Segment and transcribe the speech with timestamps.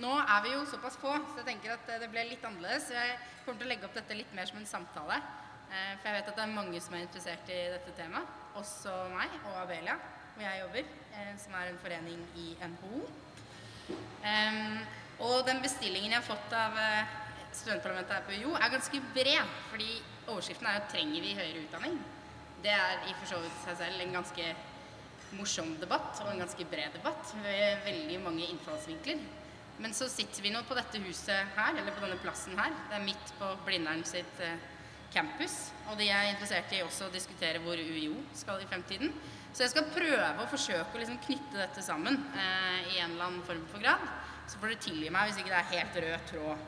[0.00, 2.86] Nå er vi jo såpass få, så jeg tenker at det ble litt annerledes.
[2.94, 5.18] Jeg kommer til å legge opp dette litt mer som en samtale.
[5.68, 8.38] Eh, for jeg vet at det er mange som er interessert i dette temaet.
[8.56, 9.98] Også meg og Abelia,
[10.32, 13.02] hvor jeg jobber, eh, som er en forening i NHO.
[15.20, 17.12] Og den bestillingen jeg har fått av eh,
[17.52, 19.52] studentparlamentet her på UiO, er ganske bred.
[19.68, 19.90] Fordi
[20.30, 22.00] overskriften er jo 'Trenger vi høyere utdanning?'
[22.64, 24.48] Det er i for så vidt seg selv en ganske
[25.36, 29.20] morsom debatt og en ganske bred debatt med veldig mange innfallsvinkler.
[29.80, 32.74] Men så sitter vi nå på dette huset her, eller på denne plassen her.
[32.90, 34.60] Det er midt på Blindern sitt eh,
[35.14, 35.70] campus.
[35.88, 39.14] Og de er interessert i også å diskutere hvor UiO skal i fremtiden.
[39.50, 43.30] Så jeg skal prøve å forsøke å liksom knytte dette sammen eh, i en eller
[43.30, 44.04] annen form for grad.
[44.50, 46.66] Så får dere tilgi meg hvis ikke det er helt rød tråd.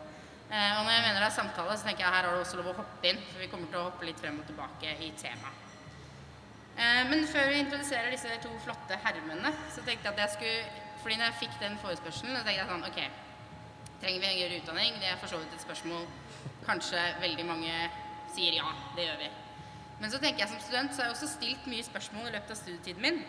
[0.52, 2.58] Eh, og når jeg mener det er samtale, så tenker jeg her har du også
[2.58, 3.20] lov å hoppe inn.
[3.30, 5.68] For vi kommer til å hoppe litt frem og tilbake i temaet.
[6.72, 10.81] Eh, men før vi introduserer disse to flotte hermene, så tenkte jeg at jeg skulle
[11.02, 13.00] fordi når jeg fikk den forespørselen, så tenkte jeg sånn OK,
[14.02, 14.98] trenger vi høyere utdanning?
[15.02, 16.06] Det er for så vidt et spørsmål
[16.66, 17.74] kanskje veldig mange
[18.32, 19.30] sier ja, det gjør vi.
[20.02, 22.54] Men så tenker jeg som student så har jeg også stilt mye spørsmål i løpet
[22.54, 23.20] av studietiden min.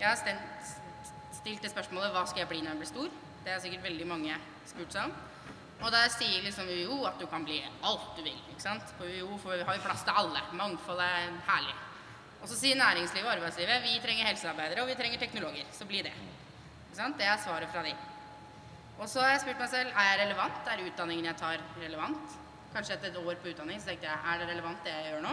[0.00, 3.12] Jeg har stilt, det spørsmålet hva skal jeg bli når jeg blir stor?
[3.44, 4.38] Det har sikkert veldig mange
[4.70, 5.14] spurt seg om.
[5.82, 8.38] Og der sier liksom UiO at du kan bli alt du vil.
[8.50, 8.94] ikke sant?
[8.98, 10.42] På UiO har vi plass til alle.
[10.58, 11.74] Mangfold er herlig.
[12.42, 15.66] Og så sier næringslivet og arbeidslivet vi trenger helsearbeidere og vi trenger teknologer.
[15.74, 16.14] Så bli det.
[16.92, 17.92] Det er svaret fra de.
[19.00, 20.66] Og så har jeg spurt meg selv er jeg relevant.
[20.68, 22.34] Er utdanningen jeg tar, relevant?
[22.74, 25.22] Kanskje etter et år på utdanning så tenkte jeg er det relevant det jeg gjør
[25.24, 25.32] nå?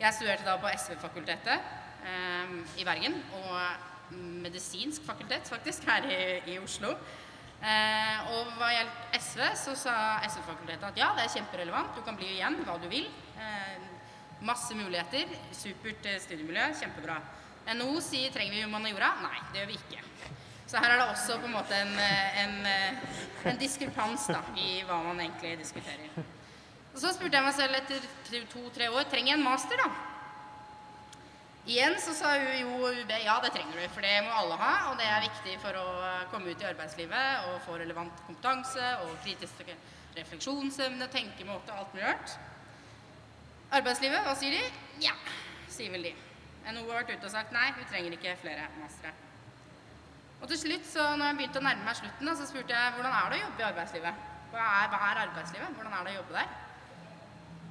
[0.00, 1.68] Jeg studerte da på SV-fakultetet
[2.08, 3.18] eh, i Bergen.
[3.42, 6.94] Og medisinsk fakultet, faktisk, her i, i Oslo.
[7.64, 9.96] Eh, og hva gjaldt SV, så sa
[10.30, 11.92] SV-fakultetet at ja, det er kjemperelevant.
[11.96, 13.04] Du kan bli igjen hva du vil.
[13.36, 13.84] Eh,
[14.44, 15.28] masse muligheter.
[15.52, 16.70] Supert eh, studiemiljø.
[16.80, 17.20] Kjempebra.
[17.76, 19.12] NHO sier trenger vi humaniora?
[19.24, 20.02] Nei, det gjør vi ikke.
[20.66, 21.92] Så her er det også på en måte en,
[22.40, 22.54] en,
[23.50, 26.24] en diskrepans da, i hva man egentlig diskuterer.
[26.94, 29.80] Og Så spurte jeg meg selv etter to-tre år trenger jeg en master.
[29.82, 29.90] da?
[31.64, 34.72] Igjen så sa jo UB ja, det trenger du, for det må alle ha.
[34.90, 35.86] Og det er viktig for å
[36.32, 39.64] komme ut i arbeidslivet og få relevant kompetanse og kritisk
[40.14, 42.36] refleksjonsevne, tenkemåte, alt mulig rart.
[43.74, 44.62] Arbeidslivet, hva sier de?
[45.02, 45.16] Ja,
[45.72, 46.14] sier vel de.
[46.68, 49.16] NHO har vært ute og sagt nei, vi trenger ikke flere mastere.
[50.44, 53.14] Og til slutt, så når jeg begynte å nærme meg slutten, så spurte jeg hvordan
[53.16, 54.24] er det å jobbe i arbeidslivet?
[54.52, 55.70] Hva er, arbeidslivet?
[55.78, 56.50] Hvordan er det å jobbe der?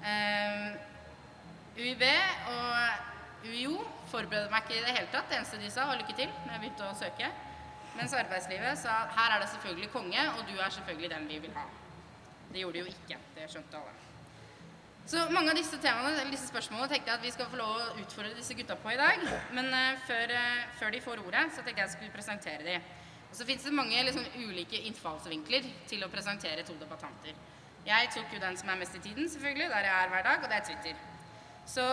[0.01, 2.01] Uh, eh, UiB
[2.49, 3.75] og UiO
[4.09, 5.29] forberedte meg ikke i det hele tatt.
[5.29, 7.29] Det eneste de sa, var lykke til når jeg begynte å søke.
[7.93, 11.53] Mens arbeidslivet sa her er det selvfølgelig konge, og du er selvfølgelig den vi vil
[11.59, 11.67] ha.
[12.49, 13.21] Det gjorde de jo ikke.
[13.37, 14.02] Det skjønte alle.
[15.03, 17.87] Så mange av disse temaene, disse spørsmålene tenkte jeg at vi skal få lov å
[17.99, 19.25] utfordre disse gutta på i dag.
[19.55, 22.85] Men uh, før, uh, før, de får ordet, så tenkte jeg jeg skulle presentere dem.
[23.27, 27.35] Og så fins det mange liksom, ulike innfallsvinkler til å presentere to debattanter.
[27.83, 30.39] Jeg tok jo den som er mest i tiden, selvfølgelig, der jeg er hver dag,
[30.39, 31.01] og det er Twitter.
[31.67, 31.83] Så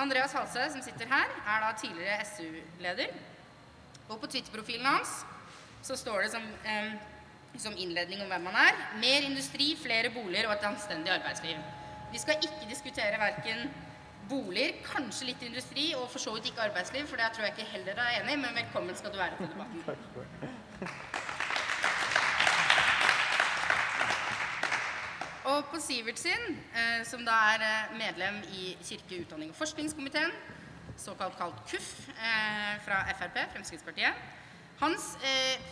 [0.00, 3.16] Andreas Halse, som sitter her, er da tidligere SU-leder.
[4.10, 5.22] Og på Twitter-profilen hans
[5.86, 6.92] så står det som, eh,
[7.56, 8.86] som innledning om hvem han er.
[9.00, 11.77] Mer industri, flere boliger og et anstendig arbeidsliv.
[12.12, 13.68] Vi skal ikke diskutere verken
[14.28, 17.72] boliger, kanskje litt industri og for så vidt ikke arbeidsliv, for det tror jeg ikke
[17.72, 19.80] heller dere er enig men velkommen skal du være til debatten.
[25.48, 30.32] Og på Sivert sin, eh, som da er eh, medlem i kirke-, utdanning- og forskningskomiteen,
[30.96, 34.14] såkalt kalt KUF, eh, fra Frp, Fremskrittspartiet
[34.78, 35.16] Hans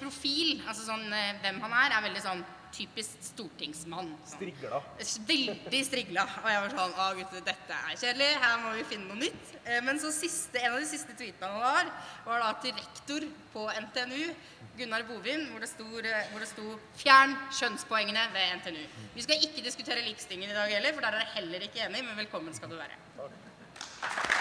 [0.01, 1.05] profil, altså sånn
[1.41, 2.41] hvem han er, er veldig sånn
[2.75, 4.11] typisk stortingsmann.
[4.29, 4.81] Strigla.
[5.29, 6.25] Veldig strigla.
[6.43, 8.29] Og jeg var sånn Å, gutter, dette er kjedelig.
[8.43, 9.55] Her må vi finne noe nytt.
[9.65, 11.91] Eh, men så siste, en av de siste tweetene han var,
[12.27, 14.23] var da til rektor på NTNU,
[14.77, 18.89] Gunnar Bovin, hvor det sto, eh, hvor det sto 'Fjern kjønnspoengene ved NTNU'.
[19.15, 22.05] Vi skal ikke diskutere likestillingen i dag heller, for der er dere heller ikke enig,
[22.05, 24.36] men velkommen skal du være.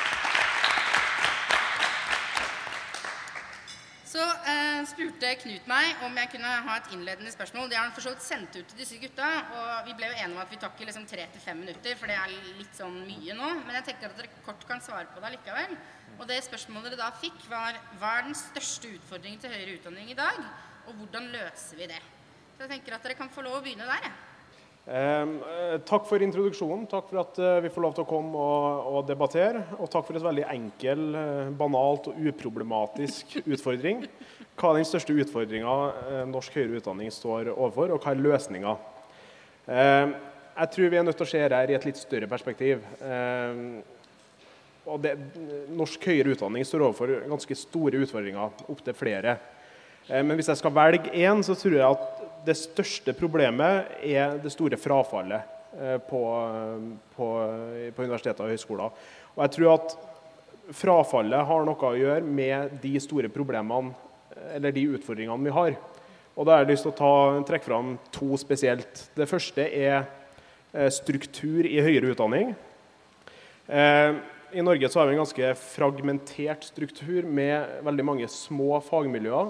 [4.15, 7.65] Så eh, spurte Knut meg om jeg kunne ha et innledende spørsmål.
[7.67, 9.27] Det har han for så vidt sendt ut til disse gutta.
[9.51, 11.97] Og vi ble jo enige om at vi tar ikke liksom tre til fem minutter,
[11.99, 13.49] for det er litt sånn mye nå.
[13.65, 15.75] Men jeg tenker at dere kort kan svare på det likevel.
[16.15, 20.13] Og det spørsmålet dere da fikk, var hva er den største utfordringen til høyere utdanning
[20.13, 20.39] i dag?
[20.87, 21.99] Og hvordan løser vi det?
[22.55, 24.15] Så jeg tenker at dere kan få lov å begynne der, jeg.
[24.85, 26.83] Ehm, eh, takk for introduksjonen.
[26.85, 29.63] Takk for at eh, vi får lov til å komme og, og debattere.
[29.79, 34.03] Og takk for et veldig enkel, eh, banalt og uproblematisk utfordring.
[34.53, 35.73] Hva er den største utfordringa
[36.03, 38.75] eh, norsk høyere utdanning står overfor, og hva er løsninga?
[39.73, 40.13] Ehm,
[40.53, 42.85] jeg tror vi er nødt til å se her i et litt større perspektiv.
[43.01, 43.65] Ehm,
[44.85, 45.15] og det,
[45.73, 49.39] norsk høyere utdanning står overfor ganske store utfordringer, opptil flere.
[50.05, 54.51] Men hvis jeg skal velge én, så tror jeg at det største problemet er det
[54.53, 55.41] store frafallet
[55.79, 56.21] eh, på,
[57.15, 57.29] på,
[57.95, 59.07] på universiteter og høyskoler.
[59.35, 59.95] Og jeg tror at
[60.75, 63.93] frafallet har noe å gjøre med de store problemene
[64.55, 65.75] eller de utfordringene vi har.
[66.35, 67.15] Og Da har jeg lyst til å ta,
[67.47, 69.05] trekke fram to spesielt.
[69.15, 70.01] Det første er
[70.73, 72.55] eh, struktur i høyere utdanning.
[73.65, 79.49] I Norge så har vi en ganske fragmentert struktur med veldig mange små fagmiljøer.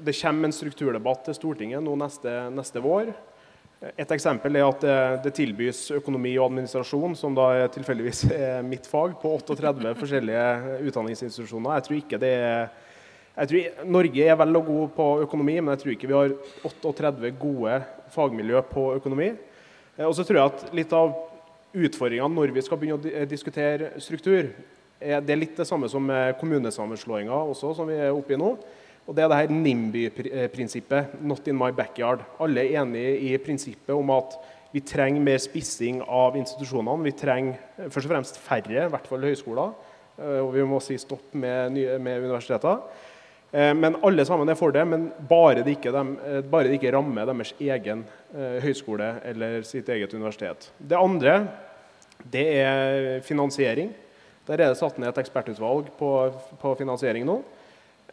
[0.00, 3.10] Det kommer en strukturdebatt til Stortinget nå neste, neste vår.
[3.96, 8.64] Et eksempel er at det, det, tilbys økonomi og administrasjon, som da er tilfeldigvis er
[8.64, 11.78] mitt fag, på 38 forskjellige utdanningsinstitusjoner.
[11.78, 15.82] Jeg tror ikke det er tror Norge er vel og god på økonomi, men jeg
[15.82, 16.34] tror ikke vi har
[16.66, 17.78] 38 gode
[18.12, 19.30] fagmiljø på økonomi.
[20.04, 21.14] Og så tror jeg at litt av
[21.72, 24.50] utfordringene når vi skal begynne å diskutere struktur,
[25.00, 26.04] er det litt det samme som
[26.40, 28.52] kommunesammenslåinger også, som vi er oppe i nå.
[29.06, 31.20] Og Det er det her NIMBY-prinsippet.
[31.20, 32.22] 'Not in my backyard'.
[32.40, 34.36] Alle er enige i prinsippet om at
[34.72, 37.02] vi trenger mer spissing av institusjonene.
[37.02, 39.72] Vi trenger først og fremst færre, i hvert fall høyskoler.
[40.20, 42.82] Eh, og vi må si stopp med, med universiteter.
[43.50, 46.78] Eh, men alle sammen er for det, men bare det ikke, de, eh, bare det
[46.78, 48.06] ikke rammer deres egen
[48.62, 50.68] høyskole eller sitt eget universitet.
[50.78, 51.40] Det andre
[52.30, 53.88] det er finansiering.
[54.46, 56.10] Der er det satt ned et ekspertutvalg på,
[56.62, 57.40] på finansiering nå.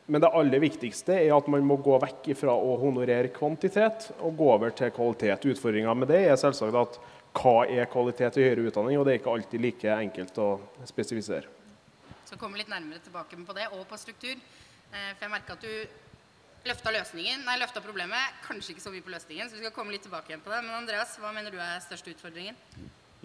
[0.08, 4.38] Men det aller viktigste er at man må gå vekk fra å honorere kvantitet og
[4.40, 5.50] gå over til kvalitet.
[5.52, 7.00] Utfordringa med det er selvsagt at
[7.38, 10.50] hva er kvalitet i høyere utdanning, og det er ikke alltid like enkelt å
[10.88, 11.52] spesifisere.
[12.28, 14.36] Så komme litt nærmere tilbake på det, og på struktur.
[14.36, 19.04] Eh, for jeg merker at du løfta løsningen, nei, løfta problemet, kanskje ikke så mye
[19.04, 19.50] på løsningen.
[19.50, 20.64] Så vi skal komme litt tilbake igjen på det.
[20.66, 22.56] Men Andreas, hva mener du er største utfordringen?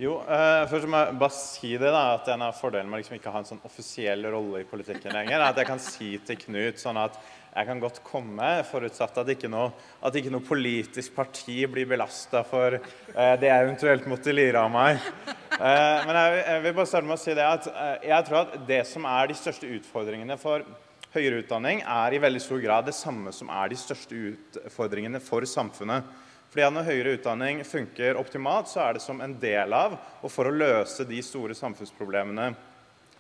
[0.02, 3.14] Jo, eh, først må jeg bare si det da, at en av fordelene med liksom
[3.14, 6.08] ikke å ha en sånn offisiell rolle i politikken lenger, er at jeg kan si
[6.26, 7.20] til Knut sånn at
[7.52, 9.69] jeg kan godt komme, forutsatt at ikke noe,
[10.02, 14.72] at ikke noe politisk parti blir belasta for eh, det jeg eventuelt måtte lire av
[14.75, 14.99] meg.
[15.52, 18.40] Eh, men jeg, jeg, vil bare starte med å si det at eh, jeg tror
[18.40, 20.66] at det som er de største utfordringene for
[21.12, 25.46] høyere utdanning, er i veldig stor grad det samme som er de største utfordringene for
[25.46, 26.10] samfunnet.
[26.52, 30.49] Fordi Når høyere utdanning funker optimalt, så er det som en del av og for
[30.50, 32.50] å løse de store samfunnsproblemene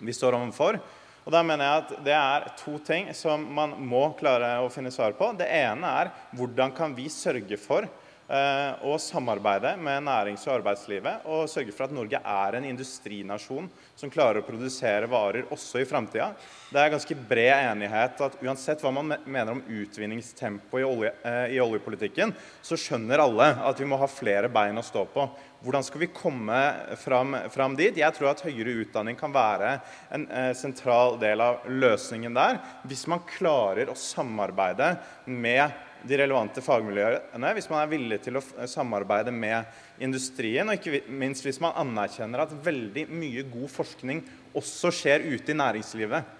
[0.04, 0.76] vi står overfor.
[1.22, 4.92] Og da mener jeg at Det er to ting som man må klare å finne
[4.92, 5.30] svar på.
[5.38, 7.88] Det ene er hvordan kan vi sørge for
[8.32, 13.66] og samarbeide med nærings- og arbeidslivet og sørge for at Norge er en industrinasjon
[13.98, 16.30] som klarer å produsere varer også i framtida.
[16.72, 21.54] Det er ganske bred enighet at uansett hva man mener om utvinningstempo i, olje, eh,
[21.56, 22.32] i oljepolitikken,
[22.64, 25.28] så skjønner alle at vi må ha flere bein å stå på.
[25.62, 26.58] Hvordan skal vi komme
[26.98, 28.00] fram, fram dit?
[28.00, 29.76] Jeg tror at høyere utdanning kan være
[30.16, 32.58] en eh, sentral del av løsningen der,
[32.88, 34.96] hvis man klarer å samarbeide
[35.28, 35.70] med
[36.08, 41.46] de relevante fagmiljøene, hvis man er villig til å samarbeide med industrien, og ikke minst
[41.46, 44.22] hvis man anerkjenner at veldig mye god forskning
[44.58, 46.38] også skjer ute i næringslivet.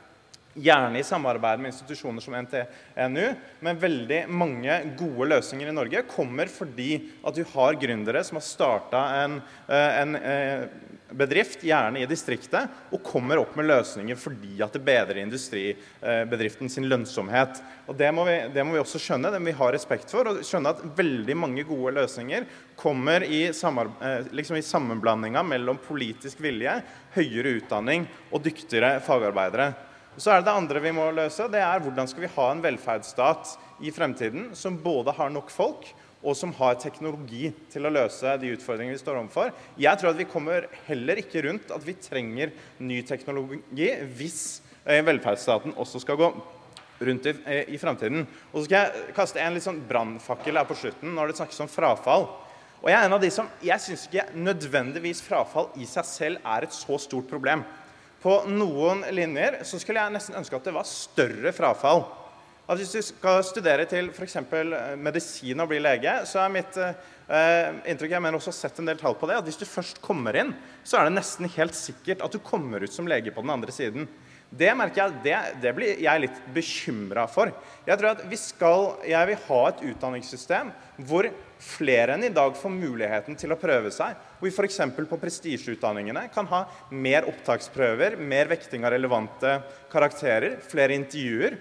[0.55, 3.27] Gjerne i samarbeid med institusjoner som NTNU,
[3.65, 6.91] men veldig mange gode løsninger i Norge kommer fordi
[7.25, 9.39] at du har gründere som har starta en,
[9.69, 10.67] eh, en, eh,
[11.13, 16.89] bedrift, gjerne i distriktet, og kommer opp med løsninger fordi at det bedrer industribedriften sin
[16.89, 17.61] lønnsomhet.
[17.87, 20.29] Og det må, vi, det må vi også skjønne, det må vi ha respekt for.
[20.29, 26.41] Og skjønne at veldig mange gode løsninger kommer i, eh, liksom i sammenblandinga mellom politisk
[26.45, 26.83] vilje,
[27.17, 29.73] høyere utdanning og dyktigere fagarbeidere.
[30.17, 31.49] Så er det det andre vi må løse.
[31.49, 35.89] Det er hvordan skal vi ha en velferdsstat i fremtiden som både har nok folk
[36.23, 39.51] og som har teknologi til å løse de utfordringene vi står overfor.
[39.81, 43.89] Jeg tror at vi kommer heller ikke rundt at vi trenger ny teknologi
[44.19, 44.43] hvis
[44.85, 46.31] eh, velferdsstaten også skal gå
[47.03, 48.23] rundt i, eh, i fremtiden.
[48.53, 51.65] Og så skal jeg kaste en litt sånn brannfakkel her på slutten når det snakkes
[51.65, 52.29] om frafall.
[52.83, 56.53] Og jeg er en av de som, jeg syns ikke nødvendigvis frafall i seg selv
[56.55, 57.65] er et så stort problem.
[58.23, 62.05] På noen linjer så skulle jeg nesten ønske at det var større frafall
[62.71, 64.37] at hvis du skal studere til f.eks.
[64.39, 68.79] Eh, medisin og bli lege, så er mitt eh, inntrykk jeg mener også har sett
[68.81, 70.53] en del tall på det, at hvis du først kommer inn,
[70.87, 73.75] så er det nesten helt sikkert at du kommer ut som lege på den andre
[73.75, 74.07] siden.
[74.53, 77.51] Det merker jeg, det, det blir jeg litt bekymra for.
[77.87, 80.73] Jeg tror at vi skal, jeg vil ha et utdanningssystem
[81.09, 81.29] hvor
[81.63, 84.19] flere enn i dag får muligheten til å prøve seg.
[84.39, 84.81] Hvor vi f.eks.
[85.09, 89.59] på prestisjeutdanningene kan ha mer opptaksprøver, mer vekting av relevante
[89.93, 91.59] karakterer, flere intervjuer.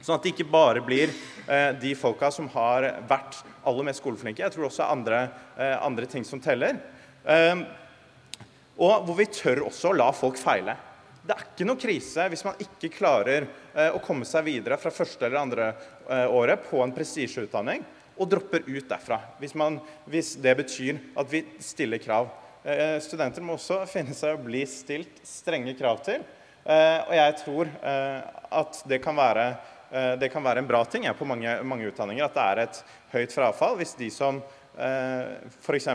[0.00, 1.12] Sånn at det ikke bare blir
[1.48, 4.42] eh, de folka som har vært aller mest skoleflinke.
[4.44, 6.80] Jeg tror også andre, eh, andre ting som teller.
[7.24, 7.64] Eh,
[8.74, 10.76] og hvor vi tør også å la folk feile.
[11.24, 14.92] Det er ikke noe krise hvis man ikke klarer eh, å komme seg videre fra
[14.92, 17.84] første eller andre eh, året på en prestisjeutdanning
[18.18, 19.18] og dropper ut derfra.
[19.40, 19.80] Hvis, man,
[20.10, 22.30] hvis, det betyr at vi stiller krav.
[22.64, 26.24] Eh, studenter må også finne seg å bli stilt strenge krav til.
[26.64, 28.20] Eh, og jeg tror eh,
[28.60, 31.90] at det kan være eh, det kan være en bra ting ja, på mange, mange,
[31.90, 32.78] utdanninger at det er et
[33.12, 35.90] høyt frafall hvis de som eh, f.eks.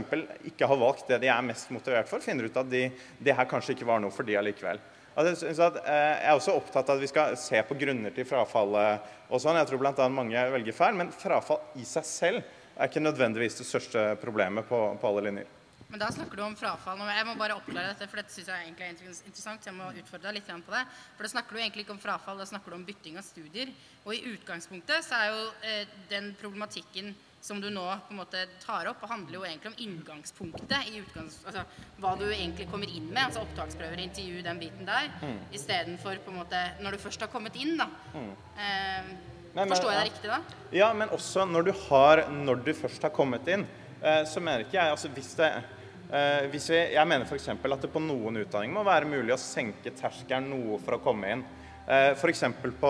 [0.51, 2.85] ikke har valgt det de er mest motivert for, finner ut at de,
[3.17, 4.77] det her kanskje ikke var noe for de allikevel.
[5.19, 9.07] Altså, eh, jeg er også opptatt av at vi skal se på grunner til frafallet.
[9.29, 9.59] og sånn.
[9.59, 10.09] Jeg tror bl.a.
[10.09, 12.41] mange velger feil, men frafall i seg selv
[12.79, 15.55] er ikke nødvendigvis det største problemet på, på alle linjer.
[15.89, 17.01] Men da snakker du om frafall.
[17.09, 19.65] Jeg må bare oppklare dette, for dette synes jeg egentlig er interessant.
[19.65, 20.83] jeg må utfordre deg litt på det.
[21.17, 23.73] For da snakker du egentlig ikke om frafall, da snakker du om bytting av studier.
[24.05, 28.43] Og i utgangspunktet så er jo eh, den problematikken som du nå på en måte
[28.59, 30.75] tar opp, handler jo egentlig om inngangspunktet.
[30.91, 31.63] i utgangs, altså
[31.99, 33.23] Hva du egentlig kommer inn med.
[33.23, 35.09] altså Opptaksprøver, intervju, den biten der.
[35.21, 35.39] Mm.
[35.55, 37.87] Istedenfor på en måte når du først har kommet inn, da.
[38.13, 38.31] Mm.
[38.57, 39.11] Eh,
[39.55, 40.39] men, forstår jeg deg riktig da?
[40.75, 43.65] Ja, men også når du, har, når du først har kommet inn,
[44.01, 47.49] eh, så mener ikke jeg altså hvis det eh, hvis vi, jeg mener f.eks.
[47.49, 51.33] at det på noen utdanninger må være mulig å senke terskelen noe for å komme
[51.33, 51.45] inn.
[51.89, 52.43] Eh, F.eks.
[52.79, 52.89] på,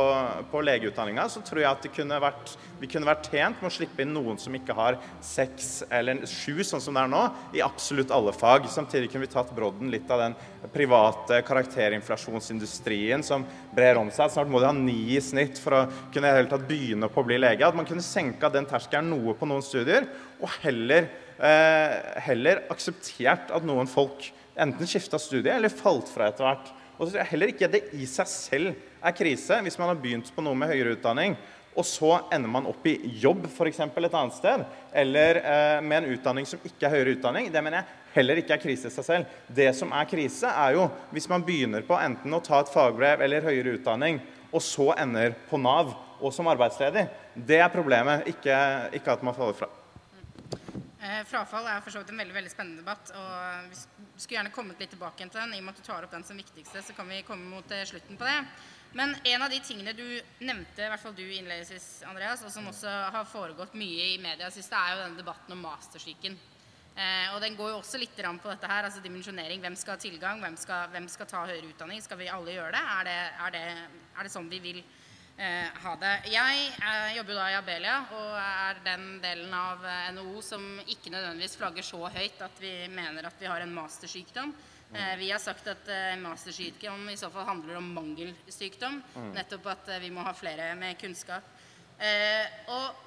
[0.51, 2.49] på legeutdanninga så tror jeg at kunne vært,
[2.81, 6.57] vi kunne vært tjent med å slippe inn noen som ikke har seks eller sju,
[6.67, 7.21] sånn som det er nå,
[7.55, 8.67] i absolutt alle fag.
[8.67, 10.35] Samtidig kunne vi tatt brodden litt av den
[10.73, 14.33] private karakterinflasjonsindustrien som brer om seg.
[14.33, 17.29] Snart må de ha ni i snitt for å kunne helt tatt begynne på å
[17.31, 17.63] bli lege.
[17.63, 20.11] At man kunne senka den terskelen noe på noen studier,
[20.43, 21.07] og heller,
[21.39, 21.95] eh,
[22.27, 24.27] heller akseptert at noen folk
[24.59, 26.75] enten skifta studie eller falt fra etter hvert.
[26.99, 30.01] Og så tror jeg heller ikke det i seg selv er krise hvis man har
[30.01, 31.37] begynt på noe med høyere utdanning,
[31.77, 36.15] og så ender man opp i jobb eksempel, et annet sted, eller eh, med en
[36.15, 37.47] utdanning som ikke er høyere utdanning.
[37.53, 39.37] Det mener jeg heller ikke er krise i seg selv.
[39.47, 43.23] Det som er krise, er jo hvis man begynner på enten å ta et fagbrev
[43.23, 47.05] eller høyere utdanning, og så ender på Nav og som arbeidsledig.
[47.35, 48.55] Det er problemet, ikke,
[48.97, 49.69] ikke at man faller fra.
[50.99, 53.13] Eh, frafall er for så vidt en veldig veldig spennende debatt.
[53.15, 53.79] og Vi
[54.25, 55.55] skulle gjerne kommet litt tilbake til den.
[55.55, 57.71] I og med at du tar opp den som viktigste, så kan vi komme mot
[57.71, 58.41] eh, slutten på det.
[58.97, 60.05] Men en av de tingene du
[60.41, 64.49] nevnte, i hvert fall du innledningsvis, Andreas, og som også har foregått mye i media
[64.53, 66.37] siste, er jo denne debatten om mastersyken.
[66.99, 69.61] Eh, og den går jo også litt på dette her, altså dimensjonering.
[69.61, 70.41] Hvem skal ha tilgang?
[70.41, 72.01] Hvem skal, hvem skal ta høyere utdanning?
[72.01, 72.81] Skal vi alle gjøre det?
[72.95, 73.67] Er det, er det,
[74.17, 74.81] er det sånn vi vil
[75.39, 76.15] eh, ha det.
[76.33, 80.65] Jeg eh, jobber jo da i Abelia og er den delen av eh, NHO som
[80.85, 84.53] ikke nødvendigvis flagger så høyt at vi mener at vi har en mastersykdom.
[84.93, 88.97] Eh, vi har sagt at eh, mastersykdom i så fall handler om mangelsykdom.
[89.13, 89.29] Mm.
[89.35, 91.55] Nettopp at eh, vi må ha flere med kunnskap.
[92.73, 93.05] og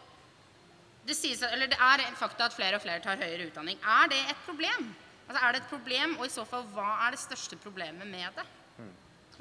[1.06, 3.78] det, sies, eller det er fakta at flere og flere tar høyere utdanning.
[3.82, 4.92] Er det et problem?
[5.26, 8.36] Altså, er det et problem, og i så fall, hva er det største problemet med
[8.36, 8.44] det?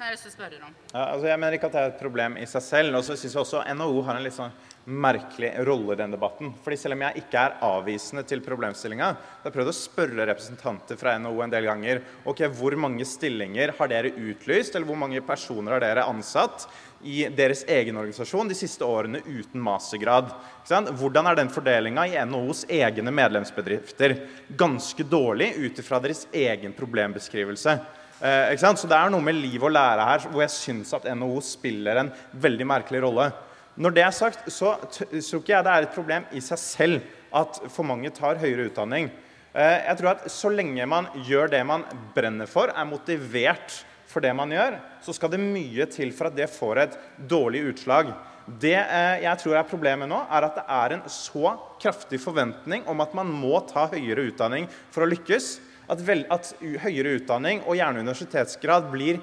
[0.08, 0.74] Jeg lyst til å spørre om.
[0.92, 2.98] Ja, altså jeg mener ikke at det er et problem i seg selv.
[2.98, 4.54] og så synes jeg også NHO har en litt sånn
[4.84, 6.52] merkelig rolle i den debatten.
[6.64, 10.98] Fordi Selv om jeg ikke er avvisende til problemstillinga, har jeg prøvd å spørre representanter
[10.98, 15.22] fra NHO en del ganger ok, hvor mange stillinger har dere utlyst, eller hvor mange
[15.22, 16.66] personer har dere ansatt
[17.02, 20.30] i deres egen organisasjon de siste årene uten mastergrad.
[20.66, 24.18] Hvordan er den fordelinga i NHOs egne medlemsbedrifter?
[24.48, 27.78] Ganske dårlig ut ifra deres egen problembeskrivelse.
[28.22, 31.40] Eh, så det er noe med liv og lære her hvor jeg syns at NHO
[31.42, 33.32] spiller en veldig merkelig rolle.
[33.74, 37.12] Når det er sagt, så tror ikke jeg det er et problem i seg selv
[37.34, 39.08] at for mange tar høyere utdanning.
[39.52, 44.20] Eh, jeg tror at Så lenge man gjør det man brenner for, er motivert for
[44.20, 48.12] det man gjør, så skal det mye til for at det får et dårlig utslag.
[48.46, 52.84] Det eh, jeg tror er problemet nå, er at det er en så kraftig forventning
[52.90, 55.54] om at man må ta høyere utdanning for å lykkes,
[55.90, 59.20] at, vel, at høyere utdanning og gjerne universitetsgrad blir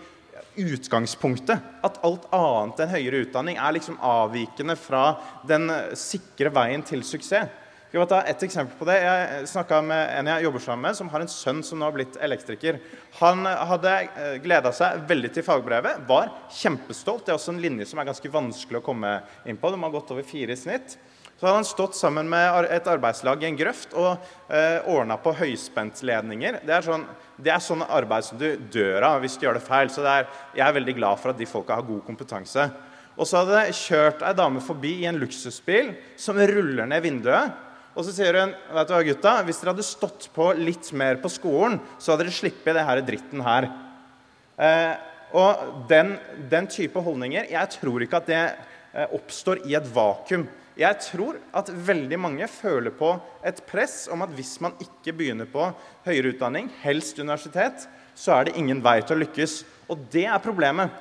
[0.60, 1.64] utgangspunktet.
[1.86, 5.04] At alt annet enn høyere utdanning er liksom avvikende fra
[5.48, 7.50] den sikre veien til suksess.
[7.90, 9.00] Skal jeg ta et eksempel på det?
[9.02, 11.96] Jeg snakka med en jeg jobber sammen med, som har en sønn som nå har
[11.96, 12.78] blitt elektriker.
[13.18, 17.24] Han hadde eh, gleda seg veldig til fagbrevet, var kjempestolt.
[17.26, 19.16] Det er også en linje som er ganske vanskelig å komme
[19.50, 19.72] inn på.
[19.74, 21.00] De har gått over fire i snitt.
[21.40, 24.10] Så hadde han stått sammen med et arbeidslag i en grøft og
[24.52, 26.58] eh, ordna på høyspentledninger.
[26.68, 27.06] Det er, sånn,
[27.40, 29.88] det er sånn arbeid som du dør av hvis du gjør det feil.
[29.88, 30.28] Så det er,
[30.60, 32.68] jeg er veldig glad for at de folka har god kompetanse.
[33.16, 37.56] Og så hadde det kjørt ei dame forbi i en luksusbil som ruller ned vinduet.
[37.96, 41.24] Og så sier hun vet du hva gutta, hvis dere hadde stått på litt mer
[41.24, 43.72] på skolen, så hadde dere sluppet det her dritten her.
[44.60, 44.94] Eh,
[45.40, 46.18] og den,
[46.52, 50.50] den, type holdninger Jeg tror ikke at det eh, oppstår i et vakuum.
[50.80, 53.12] Jeg tror at veldig mange føler på
[53.44, 55.66] et press om at hvis man ikke begynner på
[56.06, 57.84] høyere utdanning, helst universitet,
[58.16, 59.58] så er det ingen vei til å lykkes.
[59.92, 60.94] Og det er problemet.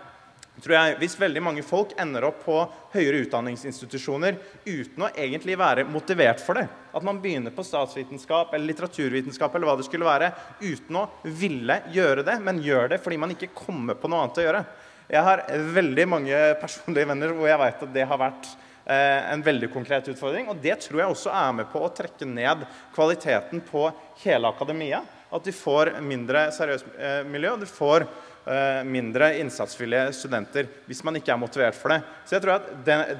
[0.58, 2.56] Tror jeg, Hvis veldig mange folk ender opp på
[2.90, 8.72] høyere utdanningsinstitusjoner uten å egentlig være motivert for det, at man begynner på statsvitenskap eller
[8.72, 13.20] litteraturvitenskap eller hva det skulle være, uten å ville gjøre det, men gjør det fordi
[13.22, 14.64] man ikke kommer på noe annet å gjøre.
[15.08, 15.44] Jeg har
[15.78, 18.56] veldig mange personlige venner hvor jeg vet at det har vært
[18.94, 20.48] en veldig konkret utfordring.
[20.48, 22.64] Og det tror jeg også er med på å trekke ned
[22.96, 23.88] kvaliteten på
[24.22, 25.02] hele akademia.
[25.28, 28.06] At de får mindre seriøst eh, miljø, og de får
[28.48, 31.98] Eh, mindre innsatsvillige studenter hvis man ikke er motivert for det.
[32.24, 32.70] Så jeg tror at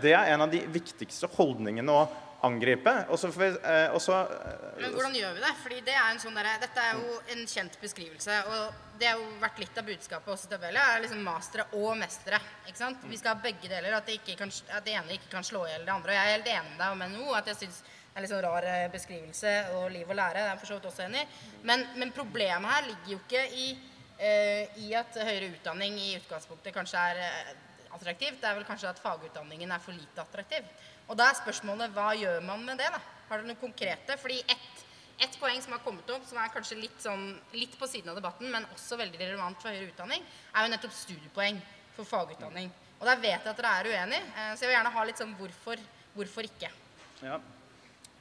[0.00, 2.06] det, er en av de viktigste holdningene å
[2.42, 2.92] angripe.
[3.10, 5.54] Og så, eh, også, eh, Men hvordan gjør vi det?
[5.62, 8.46] Fordi det er sånn der, Dette er jo en kjent beskrivelse.
[8.46, 11.96] Og det har jo vært litt av budskapet også til Belia, er liksom mastere og
[11.96, 12.40] mestere.
[12.66, 12.98] ikke sant?
[13.02, 13.92] Vi skal ha begge deler.
[13.96, 16.10] At det, kan, at det, ene ikke kan slå i hjel det andre.
[16.10, 17.34] Og jeg er helt enig med deg om NHO.
[17.34, 20.34] at jeg synes det er litt sånn rar eh, beskrivelse og liv og lære.
[20.34, 21.28] Det er jeg for så vidt også enig i.
[21.62, 23.78] Men, men problemet her ligger jo ikke i
[24.18, 27.54] i at høyere utdanning i utgangspunktet kanskje er
[27.94, 28.40] attraktivt.
[28.40, 30.64] Det er vel kanskje at fagutdanningen er for lite attraktiv.
[31.08, 32.88] Og da er spørsmålet hva gjør man med det?
[32.92, 33.00] da?
[33.28, 34.16] Har dere noe konkrete?
[34.20, 34.84] Fordi ett
[35.18, 38.20] et poeng som har kommet opp, som er kanskje litt, sånn, litt på siden av
[38.20, 40.22] debatten, men også veldig relevant for høyere utdanning,
[40.54, 41.58] er jo nettopp studiepoeng
[41.96, 42.70] for fagutdanning.
[43.00, 45.18] Og der vet jeg at dere er uenig, eh, så jeg vil gjerne ha litt
[45.18, 45.82] sånn hvorfor,
[46.14, 46.70] hvorfor ikke.
[47.24, 47.40] Ja.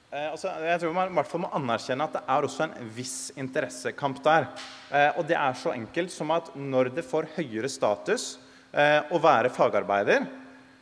[0.07, 2.91] Eh, altså, jeg tror man i hvert fall må anerkjenne at det er også en
[2.97, 4.49] viss interessekamp der.
[4.89, 8.37] Eh, og det er så enkelt som at når det får høyere status
[8.71, 10.25] eh, å være fagarbeider,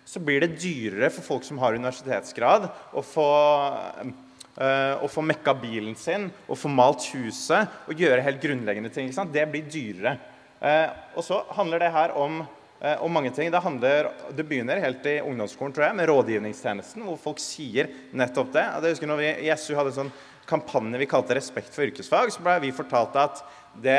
[0.06, 3.30] så blir det dyrere for folk som har universitetsgrad, å få,
[4.58, 9.10] øh, å få mekka bilen sin, å få malt huset og gjøre helt grunnleggende ting.
[9.10, 10.18] Det blir dyrere.
[10.62, 12.46] Eh, og så handler det her om
[12.86, 13.52] Eh, om mange ting.
[13.52, 18.52] Det, handler, det begynner helt i ungdomsskolen tror jeg, med rådgivningstjenesten, hvor folk sier nettopp
[18.54, 18.66] det.
[18.66, 20.12] Jeg husker når vi i SU hadde en sånn
[20.46, 23.42] kampanje vi kalte 'Respekt for yrkesfag', så ble vi fortalt at
[23.82, 23.98] det,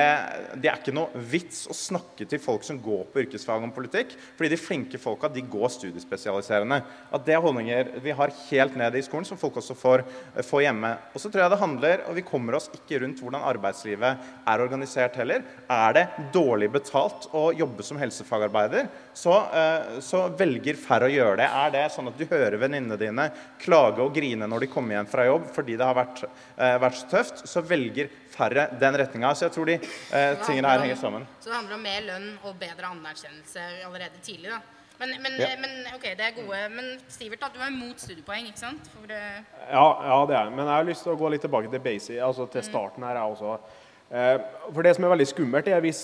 [0.56, 4.14] det, er ikke noe vits å snakke til folk som går på yrkesfag om politikk,
[4.38, 6.80] fordi de flinke folka de går studiespesialiserende.
[7.14, 10.04] At det er holdninger vi har helt ned i skolen, som folk også får,
[10.46, 10.92] får hjemme.
[11.12, 14.64] Og så tror jeg det handler, og vi kommer oss ikke rundt hvordan arbeidslivet er
[14.64, 15.44] organisert heller.
[15.72, 21.40] Er det dårlig betalt å jobbe som helsefagarbeider, så, eh, så velger færre å gjøre
[21.42, 21.48] det.
[21.48, 23.30] Er det sånn at du hører venninnene dine
[23.62, 26.24] klage og grine når de kommer hjem fra jobb fordi det har vært,
[26.56, 29.34] eh, vært så tøft, så velger færre den retninga.
[29.34, 31.26] Så jeg tror de eh, tingene her henger sammen.
[31.40, 34.62] Så det handler om mer lønn og bedre anerkjennelse allerede tidlig, da.
[34.96, 35.48] Men, men, ja.
[35.60, 36.60] men, ok, det er gode.
[36.72, 38.86] Men Stivert, da, du er imot studiepoeng, ikke sant?
[38.94, 41.82] For, ja, ja, det er Men jeg har lyst til å gå litt tilbake til
[41.84, 42.68] basic, altså til mm.
[42.70, 43.18] starten her.
[43.20, 43.58] Jeg også.
[44.06, 44.38] Eh,
[44.70, 46.00] for det som er veldig skummelt, er hvis,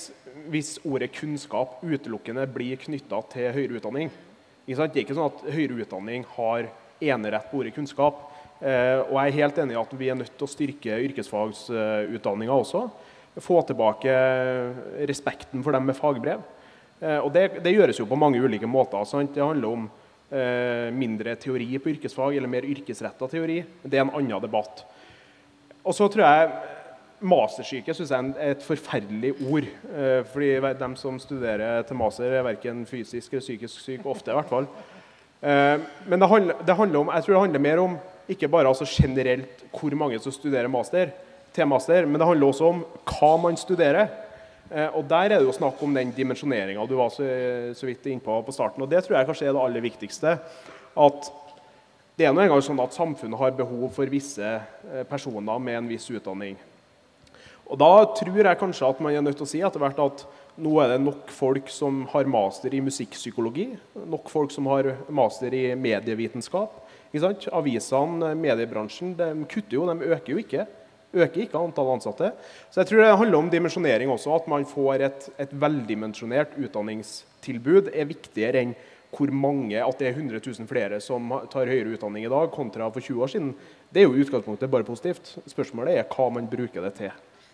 [0.53, 4.12] hvis ordet kunnskap utelukkende blir knytta til høyere utdanning.
[4.66, 6.68] Det er ikke sånn at høyere utdanning har
[7.03, 8.21] enerett på ordet kunnskap.
[8.62, 12.55] Eh, og jeg er helt enig i at vi er nødt til å styrke yrkesfagsutdanninga
[12.55, 12.85] også.
[13.42, 14.12] Få tilbake
[15.09, 16.44] respekten for dem med fagbrev.
[17.01, 19.03] Eh, og det, det gjøres jo på mange ulike måter.
[19.09, 19.35] Sant?
[19.35, 19.88] Det handler om
[20.31, 23.59] eh, mindre teori på yrkesfag, eller mer yrkesretta teori.
[23.83, 24.85] Det er en annen debatt.
[25.83, 26.55] Og så tror jeg
[27.22, 29.66] Mastersyke synes jeg er et forferdelig ord.
[30.33, 34.07] fordi de som studerer til master, er verken fysisk eller psykisk syk.
[34.11, 34.66] Ofte, i hvert fall.
[36.11, 37.94] men det handler, det handler om, jeg tror det handler mer om
[38.31, 41.13] ikke bare altså generelt hvor mange som studerer master,
[41.53, 44.09] til master, men det handler også om hva man studerer.
[44.71, 47.27] Eh, og Der er det jo snakk om den dimensjoneringa du var så,
[47.77, 48.83] så vidt innpå på starten.
[48.83, 50.39] og Det tror jeg kanskje er det aller viktigste.
[50.97, 51.33] At
[52.17, 55.91] det er nå engang sånn at samfunnet har behov for visse eh, personer med en
[55.91, 56.57] viss utdanning.
[57.73, 60.25] Og Da tror jeg kanskje at man er nødt til å si etter hvert at
[60.61, 63.71] nå er det nok folk som har master i musikkpsykologi,
[64.13, 66.82] nok folk som har master i medievitenskap,
[67.12, 70.66] Avisene, mediebransjen, de kutter jo, de øker jo ikke.
[71.12, 72.31] Øker ikke antall ansatte.
[72.70, 74.33] Så jeg tror det handler om dimensjonering også.
[74.35, 78.72] At man får et, et veldimensjonert utdanningstilbud er viktigere enn
[79.12, 82.88] hvor mange, at det er 100 000 flere som tar høyere utdanning i dag kontra
[82.88, 83.51] for 20 år siden.
[83.92, 85.35] Det er jo i utgangspunktet bare positivt.
[85.53, 87.12] Spørsmålet er hva man bruker det til.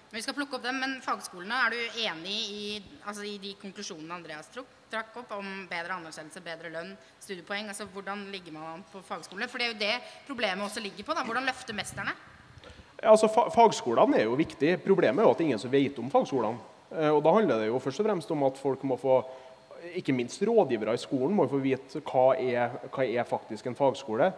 [0.08, 4.14] Vi skal plukke opp dem, men fagskolene, Er du enig i, altså i de konklusjonene
[4.14, 7.68] Andreas trakk opp om bedre anerkjennelse, bedre lønn, studiepoeng?
[7.68, 9.48] altså Hvordan ligger man an på fagskolene?
[9.52, 11.12] For det er jo det problemet også ligger på.
[11.12, 12.14] da, Hvordan løfte mesterne?
[13.02, 14.78] Ja, altså Fagskolene er jo viktig.
[14.86, 16.56] Problemet er jo at ingen som vet om fagskolene.
[16.90, 19.20] Eh, og Da handler det jo først og fremst om at folk må få
[19.94, 24.32] ikke minst rådgivere i skolen må få vite hva er, hva er faktisk en fagskole.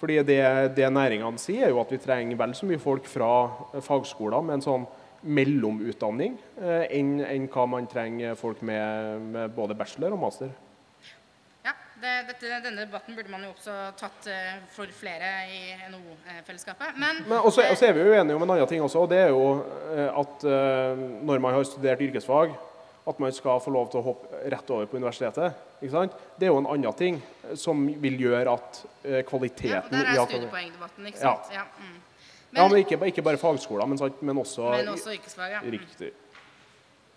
[0.00, 0.40] Fordi det,
[0.74, 3.28] det næringene sier, er jo at vi trenger vel så mye folk fra
[3.84, 4.88] fagskoler med en sånn
[5.22, 10.50] mellomutdanning eh, enn, enn hva man trenger folk med, med både bachelor og master.
[11.62, 16.98] Ja, det, dette, Denne debatten burde man jo også tatt eh, for flere i NHO-fellesskapet.
[16.98, 19.22] Men, Men også, også, er vi jo enige om en annen ting også, og det
[19.28, 22.54] er jo uh, at eh, når man har studert yrkesfag
[23.08, 25.56] at man skal få lov til å hoppe rett over på universitetet.
[25.82, 30.06] Det er jo en annen ting eh, som vil gjøre at eh, Ja, og der
[30.06, 31.34] er studiepoengdebatten, ikke Ja.
[31.34, 31.54] sant?
[31.54, 31.64] Ja.
[31.78, 32.00] mm.
[32.52, 35.60] Ja, men ikke, ikke bare fagskoler, men, men også, Men også yrkesfag, ja.
[35.64, 36.10] Riktig.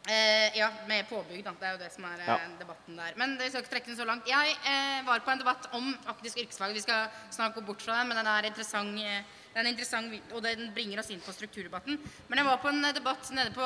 [0.06, 1.52] Eh, ja, med påbygg, da.
[1.60, 2.36] Det er jo det som er eh, Ja.
[2.60, 3.15] debatten der.
[3.17, 4.28] Men vi skal ikke trekke den så langt.
[4.30, 6.76] Jeg eh, var på en debatt om faktisk yrkesfag.
[6.78, 9.24] Vi skal snart gå bort fra den, men den er interessant, eh,
[9.56, 11.98] den er interessant og den bringer oss inn på strukturdebatten.
[12.30, 13.65] Men jeg var på en eh, debatt nede på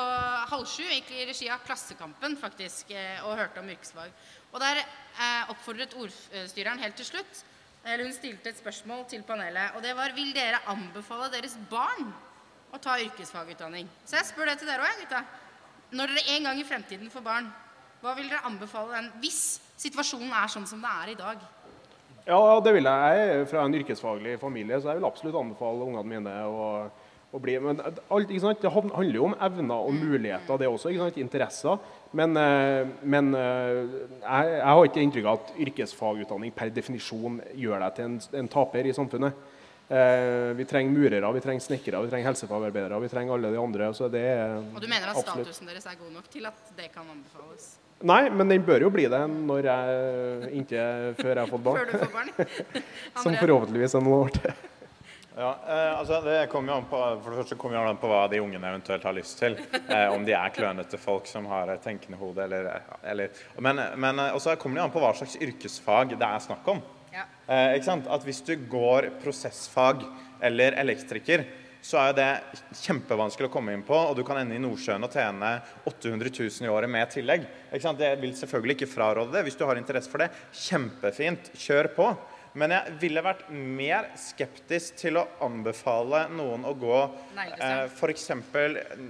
[0.54, 2.96] halv sju, i regi av Klassekampen, faktisk,
[3.28, 4.10] og hørte om yrkesfag.
[4.54, 7.44] Og der eh, oppfordret ordstyreren helt til slutt
[7.84, 12.10] eller Hun stilte et spørsmål til panelet, og det var Vil dere anbefale deres barn
[12.70, 13.88] å ta yrkesfagutdanning?
[14.04, 15.24] Så jeg spør det til dere òg, gutta.
[15.96, 17.48] Når dere en gang i fremtiden får barn,
[18.00, 21.42] hva vil dere anbefale den hvis situasjonen er sånn som det er i dag?
[22.28, 23.46] Ja, det vil jeg.
[23.50, 26.68] Fra en yrkesfaglig familie, så jeg vil absolutt anbefale ungene mine å,
[27.32, 30.92] å bli Men alt, det handler jo om evner og muligheter, det også.
[31.16, 31.80] Interesser.
[32.10, 33.76] Men, eh, men eh,
[34.24, 38.50] jeg, jeg har ikke inntrykk av at yrkesfagutdanning per definisjon gjør deg til en, en
[38.50, 39.44] taper i samfunnet.
[39.90, 43.92] Eh, vi trenger murere, vi trenger snekkere, vi trenger helsefagarbeidere, vi trenger alle de andre.
[43.94, 45.46] så det er Og du mener at absolutt.
[45.46, 47.70] statusen deres er god nok til at det kan anbefales?
[48.00, 51.82] Nei, men den bør jo bli det når jeg, inntil før jeg har fått barn.
[51.82, 52.30] Før du får barn?
[53.22, 54.69] Som forhåpentligvis er noen år til.
[55.36, 58.08] Ja, eh, altså det kommer jo an på, For det første kommer jo an på
[58.10, 59.58] hva de ungene eventuelt har lyst til.
[59.90, 64.22] Eh, om de er klønete folk som har et tenkende hode, eller, eller Men, men
[64.22, 66.82] eh, også kommer det an på hva slags yrkesfag det er snakk om.
[67.14, 67.24] Ja.
[67.46, 68.10] Eh, ikke sant?
[68.10, 70.04] At Hvis du går prosessfag
[70.42, 71.46] eller elektriker,
[71.82, 75.06] så er jo det kjempevanskelig å komme inn på, og du kan ende i Nordsjøen
[75.06, 75.54] og tjene
[75.88, 77.46] 800 000 i året med tillegg.
[77.70, 78.02] Ikke sant?
[78.02, 79.46] Det vil selvfølgelig ikke fraråde det.
[79.46, 80.28] Hvis du har interesse for det,
[80.66, 82.10] kjempefint, kjør på.
[82.58, 86.96] Men jeg ville vært mer skeptisk til å anbefale noen å gå
[87.38, 88.26] eh, f.eks.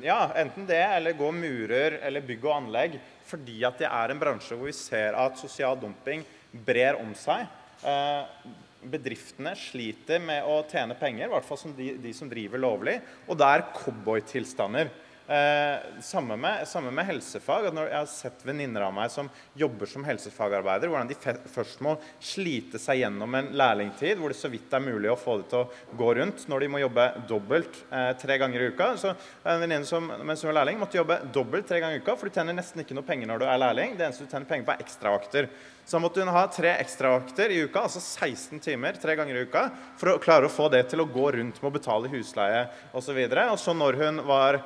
[0.05, 2.99] Ja, enten det, eller gå murer eller bygg og anlegg.
[3.31, 6.25] Fordi at det er en bransje hvor vi ser at sosial dumping
[6.67, 7.47] brer om seg.
[7.81, 8.51] Eh,
[8.81, 12.99] bedriftene sliter med å tjene penger, i hvert fall som de, de som driver lovlig.
[13.29, 14.93] Og det er cowboytilstander.
[15.31, 17.67] Eh, samme, med, samme med helsefag.
[17.67, 21.85] at Når jeg har sett venninner av meg som jobber som helsefagarbeider, hvordan de først
[21.87, 25.47] må slite seg gjennom en lærlingtid hvor det så vidt er mulig å få det
[25.53, 28.89] til å gå rundt, når de må jobbe dobbelt eh, tre ganger i uka.
[28.99, 32.19] Så en venninne som mens hun var lærling, måtte jobbe dobbelt tre ganger i uka,
[32.19, 33.95] for du tjener nesten ikke noe penger når du er lærling.
[33.95, 35.51] Det eneste du tjener penger på, er ekstravakter.
[35.87, 39.69] Så måtte hun ha tre ekstravakter i uka, altså 16 timer tre ganger i uka,
[39.99, 43.15] for å klare å få det til å gå rundt med å betale husleie osv.
[43.15, 44.63] Og, så og så når hun var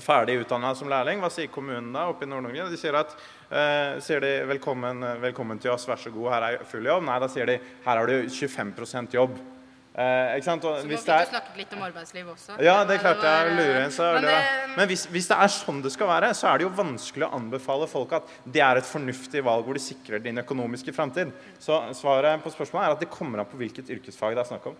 [0.00, 2.70] ferdig utdanna som lærling, hva sier kommunen da oppe i Nord-Norge?
[2.70, 3.14] De sier at
[3.50, 7.04] eh, sier de velkommen, 'velkommen til oss, vær så god, her er full jobb'.
[7.04, 9.38] Nei, da sier de 'her har du 25% jobb'.
[9.96, 12.60] Eh, Så hvis vi det er snakke litt om arbeidsliv også.
[12.60, 13.90] ja, det klarte jeg å lure inn.
[13.94, 16.64] Så men det Men hvis, hvis det er sånn det skal være, så er det
[16.66, 20.36] jo vanskelig å anbefale folk at det er et fornuftig valg hvor de sikrer din
[20.42, 21.30] økonomiske framtid.
[21.60, 24.66] Så svaret på spørsmålet er at det kommer an på hvilket yrkesfag det er snakk
[24.66, 24.74] om.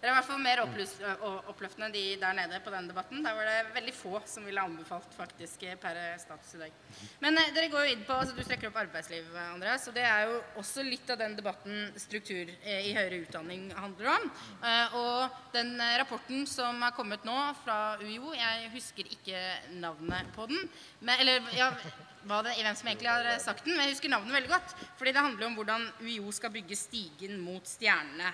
[0.00, 3.20] Dere er i hvert fall mer oppløftende enn de der nede på den debatten.
[3.20, 6.78] Der var det veldig få som ville anbefalt faktisk eh, per status i dag.
[7.20, 9.84] Men eh, dere går jo inn på, altså Du strekker opp arbeidsliv, eh, Andreas.
[9.90, 14.08] Og det er jo også litt av den debatten struktur eh, i høyere utdanning handler
[14.14, 14.24] om.
[14.64, 19.44] Eh, og den eh, rapporten som er kommet nå fra UiO, jeg husker ikke
[19.84, 20.64] navnet på den.
[21.02, 24.38] Men, eller ja, det, hvem som egentlig har eh, sagt den, men jeg husker navnet
[24.40, 24.74] veldig godt.
[24.96, 28.32] Fordi det handler om hvordan UiO skal bygge stigen mot stjernene.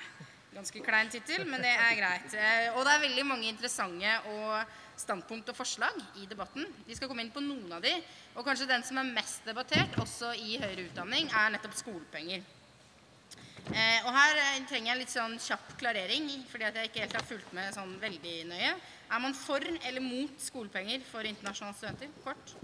[0.56, 2.32] Ganske klein tittel, men det er greit.
[2.32, 6.64] Eh, Og det er veldig mange interessante og standpunkt og forslag i debatten.
[6.86, 7.92] Vi skal komme inn på noen av de.
[8.34, 12.40] Og kanskje den som er mest debattert, også i høyere utdanning, er nettopp skolepenger.
[13.66, 17.16] Eh, og her eh, trenger jeg litt sånn kjapp klarering, fordi at jeg ikke helt
[17.18, 18.74] har fulgt med sånn veldig nøye.
[19.12, 22.16] Er man for eller mot skolepenger for internasjonale studenter?
[22.24, 22.56] Kort.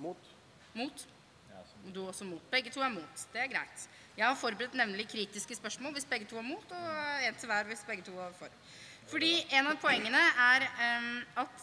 [0.00, 0.30] Mot.
[0.78, 1.04] Mot?
[1.92, 2.42] Du også mot.
[2.50, 3.26] Begge to er mot.
[3.34, 3.88] Det er greit.
[4.20, 7.68] Jeg har forberedt nemlig kritiske spørsmål hvis begge to er mot, og en til hver
[7.70, 8.52] hvis begge to er for.
[9.08, 11.62] Fordi en av poengene er um, at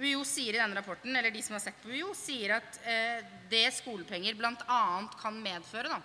[0.00, 3.34] UiO sier i denne rapporten, eller de som har sett på UiO, sier at uh,
[3.52, 4.80] det skolepenger bl.a.
[5.20, 6.00] kan medføre, da,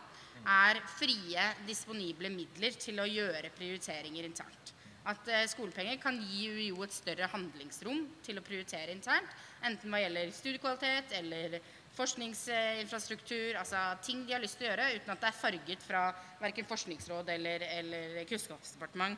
[0.58, 4.76] er frie, disponible midler til å gjøre prioriteringer internt.
[5.08, 10.04] At uh, skolepenger kan gi UiO et større handlingsrom til å prioritere internt, enten hva
[10.04, 11.62] gjelder studiekvalitet eller
[11.97, 16.03] forskningsinfrastruktur, altså ting de har lyst til å gjøre uten at det er farget fra
[16.41, 19.17] verken Forskningsråd eller, eller Kunnskapsdepartement.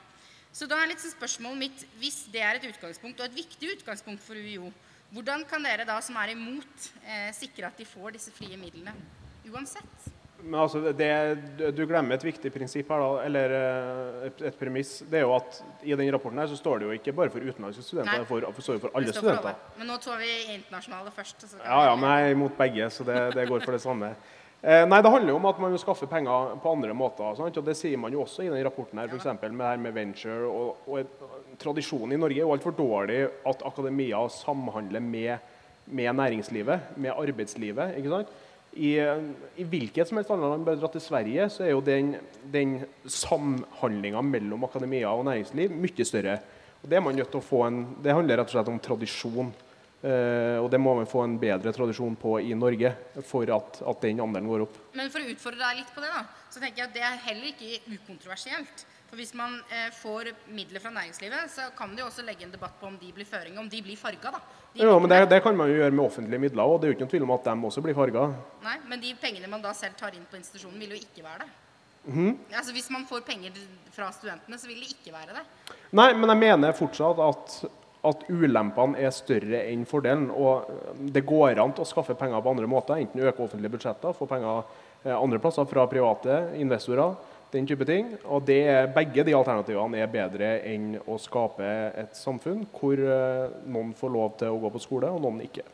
[0.56, 4.24] Så da er litt spørsmålet mitt, hvis det er et utgangspunkt, og et viktig utgangspunkt
[4.26, 4.72] for UiO,
[5.14, 8.94] hvordan kan dere da som er imot, eh, sikre at de får disse frie midlene?
[9.50, 10.10] Uansett.
[10.44, 11.10] Men altså, det,
[11.76, 15.00] du glemmer et viktig prinsipp her, da, eller eh, et, et premiss.
[15.10, 17.44] Det er jo at I den rapporten her så står det jo ikke bare for
[17.44, 19.54] utenlandske studenter, det for, for, står jo for alle studenter.
[19.60, 19.80] for.
[19.82, 21.48] Men nå tar vi internasjonale først.
[21.60, 24.14] Ja, ja, men jeg er imot begge, så det, det går for det samme.
[24.62, 27.36] Eh, nei, Det handler jo om at man må skaffe penger på andre måter.
[27.38, 27.58] Sant?
[27.58, 29.00] og Det sier man jo også i den rapporten.
[29.00, 30.48] her, eksempel, med det her med venture.
[30.48, 31.24] og, og et,
[31.60, 35.40] Tradisjonen i Norge er jo altfor dårlig at akademia samhandler med,
[35.86, 37.98] med næringslivet, med arbeidslivet.
[37.98, 38.28] ikke sant?
[38.80, 38.92] I,
[39.60, 42.14] I hvilket som helst annet land, bare dra til Sverige, så er jo den,
[42.48, 46.38] den samhandlinga mellom akademia og næringsliv mye større.
[46.80, 48.80] Og Det er man nødt til å få en, det handler rett og slett om
[48.84, 49.52] tradisjon.
[50.00, 52.94] Uh, og det må vi få en bedre tradisjon på i Norge
[53.28, 54.78] for at, at den andelen går opp.
[54.96, 57.20] Men for å utfordre deg litt på det, da, så tenker jeg at det er
[57.26, 58.86] heller ikke ukontroversielt.
[59.10, 62.80] For hvis man uh, får midler fra næringslivet, så kan de også legge en debatt
[62.80, 64.42] på om de blir føringer, om de blir farga, da.
[64.78, 66.98] Ja, men det, det kan man jo gjøre med offentlige midler, og det er jo
[66.98, 68.28] ikke noen tvil om at de også blir farga.
[68.64, 71.44] Nei, men de pengene man da selv tar inn på institusjonen, vil jo ikke være
[71.46, 71.50] det.
[72.10, 72.30] Mhm.
[72.56, 73.58] Altså Hvis man får penger
[73.92, 75.44] fra studentene, så vil det ikke være det.
[75.92, 77.58] Nei, men jeg mener fortsatt at,
[78.08, 80.30] at ulempene er større enn fordelen.
[80.32, 80.70] Og
[81.14, 84.64] det går an å skaffe penger på andre måter, enten øke offentlige budsjetter, få penger
[85.04, 87.18] eh, andre plasser fra private investorer,
[87.54, 88.14] den type ting.
[88.26, 88.62] Og det,
[88.96, 94.40] begge de alternativene er bedre enn å skape et samfunn hvor eh, noen får lov
[94.42, 95.66] til å gå på skole, og noen ikke.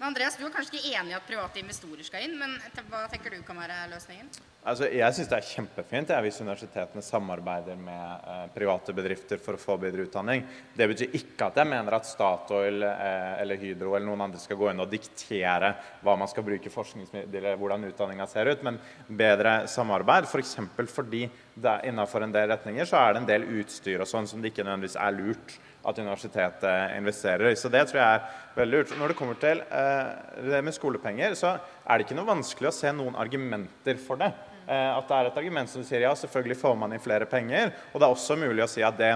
[0.00, 2.54] Men Andreas, du er kanskje ikke enig i at private investorer skal inn, men
[2.88, 4.30] hva tenker du kan være løsningen?
[4.60, 9.58] Altså, jeg syns det er kjempefint jeg, hvis universitetene samarbeider med eh, private bedrifter for
[9.58, 10.46] å få bedre utdanning.
[10.72, 14.56] Det betyr ikke at jeg mener at Statoil eh, eller Hydro eller noen andre skal
[14.62, 18.80] gå inn og diktere hva man skal bruke forskningsmidler, hvordan utdanninga ser ut, men
[19.20, 20.28] bedre samarbeid.
[20.32, 20.56] F.eks.
[20.78, 21.26] For fordi
[21.60, 24.54] det innenfor en del retninger så er det en del utstyr og sånn som det
[24.54, 27.56] ikke nødvendigvis er lurt at universitetet investerer i.
[27.56, 28.94] Så det tror jeg er veldig lurt.
[28.98, 32.76] Når det kommer til eh, det med skolepenger, så er det ikke noe vanskelig å
[32.76, 34.30] se noen argumenter for det.
[34.66, 37.72] Eh, at det er et argument som sier ja, selvfølgelig får man inn flere penger.
[37.92, 39.14] Og det er også mulig å si at det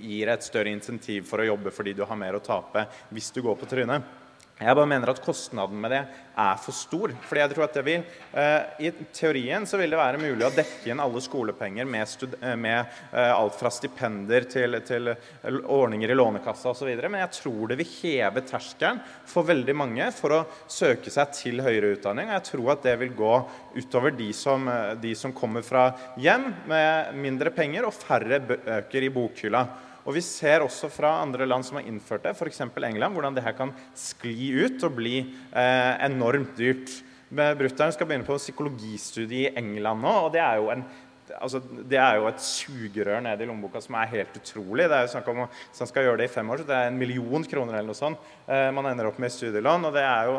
[0.00, 3.42] gir et større insentiv for å jobbe fordi du har mer å tape hvis du
[3.44, 4.21] går på trynet.
[4.62, 6.02] Jeg bare mener at kostnaden med det
[6.38, 7.12] er for stor.
[7.28, 10.54] fordi jeg tror at det vil, eh, I teorien så vil det være mulig å
[10.54, 12.08] dekke inn alle skolepenger med,
[12.40, 16.88] eh, med eh, alt fra stipender til, til ordninger i Lånekassa osv.
[17.02, 21.60] Men jeg tror det vil heve terskelen for veldig mange for å søke seg til
[21.60, 22.30] høyere utdanning.
[22.30, 23.34] Og jeg tror at det vil gå
[23.76, 29.02] utover de som, eh, de som kommer fra hjem med mindre penger og færre bøker
[29.02, 29.66] i bokhylla.
[30.02, 32.60] Og Vi ser også fra andre land som har innført det, f.eks.
[32.64, 36.90] England, hvordan det her kan skli ut og bli eh, enormt dyrt.
[37.32, 40.84] Brutter'n skal begynne på psykologistudie i England nå, og det er jo en
[41.32, 44.84] Altså, det er jo et sugerør nede i lommeboka som er helt utrolig.
[44.90, 45.38] Det er jo snakk om,
[45.70, 47.88] Hvis han skal gjøre det i fem år, så det er en million kroner eller
[47.88, 49.86] noe sånt eh, man ender opp med i studielån.
[49.88, 50.34] Og det er jo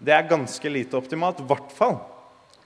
[0.00, 1.42] det er ganske lite optimalt.
[1.42, 1.98] I hvert fall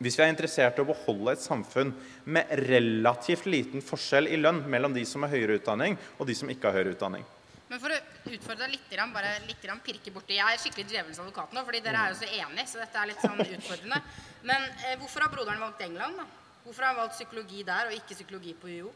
[0.02, 1.92] hvis vi er interessert i å beholde et samfunn
[2.24, 6.50] med relativt liten forskjell i lønn mellom de som har høyere utdanning, og de som
[6.50, 7.24] ikke har høyere utdanning.
[7.70, 7.98] Men for å
[8.30, 12.02] utfordre deg litt, bare litt pirke borti Jeg er skikkelig djevelens advokat nå, fordi dere
[12.02, 14.00] er jo så enige, så dette er litt sånn utfordrende.
[14.44, 16.26] Men eh, hvorfor har broderen valgt England, da?
[16.64, 18.92] Hvorfor har han valgt psykologi der, og ikke psykologi på UiO?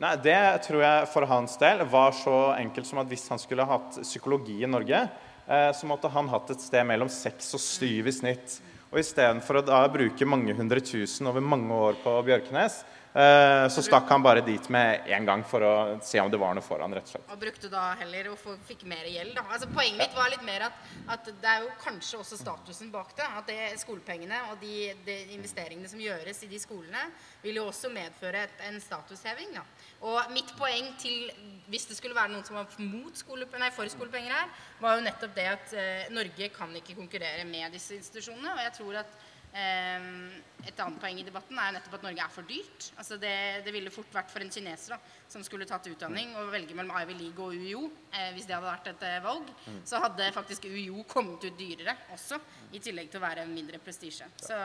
[0.00, 3.68] Nei, Det tror jeg for hans del var så enkelt som at hvis han skulle
[3.68, 5.04] hatt psykologi i Norge,
[5.46, 8.58] eh, så måtte han hatt et sted mellom seks og syv i snitt.
[8.94, 12.76] Og istedenfor å da bruke mange hundre tusen over mange år på Bjørknes,
[13.14, 16.64] så stakk han bare dit med en gang for å se om det var noe
[16.66, 16.90] foran.
[16.96, 17.28] rett og slett.
[17.30, 19.36] Og brukte da heller og fikk mer gjeld.
[19.36, 19.44] Da.
[19.54, 20.80] Altså, poenget mitt var litt mer at,
[21.14, 23.28] at det er jo kanskje også statusen bak det.
[23.38, 27.04] At det, skolepengene og de, de investeringene som gjøres i de skolene,
[27.44, 29.54] vil jo også medføre et, en statusheving.
[29.54, 29.62] Da.
[30.10, 31.30] Og mitt poeng til,
[31.70, 34.50] hvis det skulle være noen som var mot skole, nei, for skolepenger her,
[34.82, 38.56] var jo nettopp det at eh, Norge kan ikke konkurrere med disse institusjonene.
[38.56, 39.23] Og jeg tror at eh,
[39.54, 42.88] et annet poeng i debatten er nettopp at Norge er for dyrt.
[42.98, 43.34] Altså det,
[43.66, 44.98] det ville fort vært for en kineser da,
[45.30, 48.70] som skulle tatt utdanning og velge mellom Ivy League og UiO, eh, hvis det hadde
[48.70, 49.50] vært et eh, valg,
[49.86, 52.40] så hadde faktisk UiO kommet ut dyrere også,
[52.74, 54.26] i tillegg til å være mindre prestisje.
[54.42, 54.56] Så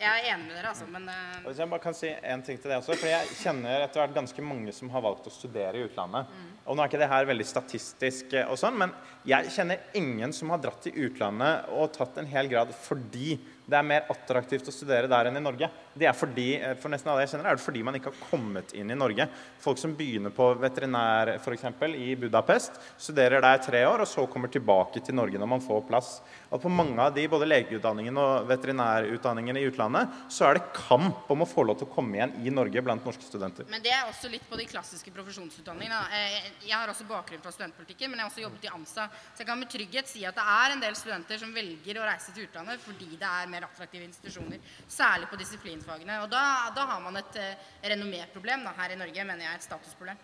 [0.00, 2.60] jeg er enig med dere, altså, men eh, Hvis jeg bare kan si en ting
[2.60, 5.80] til det også, for Jeg kjenner etter hvert ganske mange som har valgt å studere
[5.80, 6.34] i utlandet.
[6.64, 8.92] Og Nå er ikke det her veldig statistisk, eh, og sånn, men
[9.28, 13.78] jeg kjenner ingen som har dratt til utlandet og tatt en hel grad fordi det
[13.78, 15.70] er mer attraktivt å studere der enn i Norge.
[15.94, 18.30] Det er fordi, eh, For nesten alle jeg kjenner, er det fordi man ikke har
[18.30, 19.28] kommet inn i Norge.
[19.62, 24.26] Folk som begynner på veterinær for eksempel, i Budapest, studerer der tre år, og så
[24.30, 26.20] kommer tilbake til Norge når man får plass.
[26.50, 31.30] Og På mange av de, både legeutdanningen og veterinærutdanningen i utlandet, så er det kamp
[31.30, 33.66] om å få lov til å komme igjen i Norge blant norske studenter.
[33.70, 36.00] Men det er også litt på de klassiske profesjonsutdanningene.
[36.12, 39.08] Eh, Jeg har også bakgrunn fra studentpolitikken, men jeg har også jobbet i ANSA.
[39.34, 42.06] Så jeg kan med trygghet si at det er en del studenter som velger å
[42.08, 44.58] reise til utlandet fordi det er mer attraktive institusjoner.
[44.88, 45.36] Særlig på
[45.84, 46.22] disiplinfagene.
[46.24, 49.58] Og da, da har man et eh, renomméproblem her i Norge, mener jeg.
[49.58, 50.16] Et statusproblem.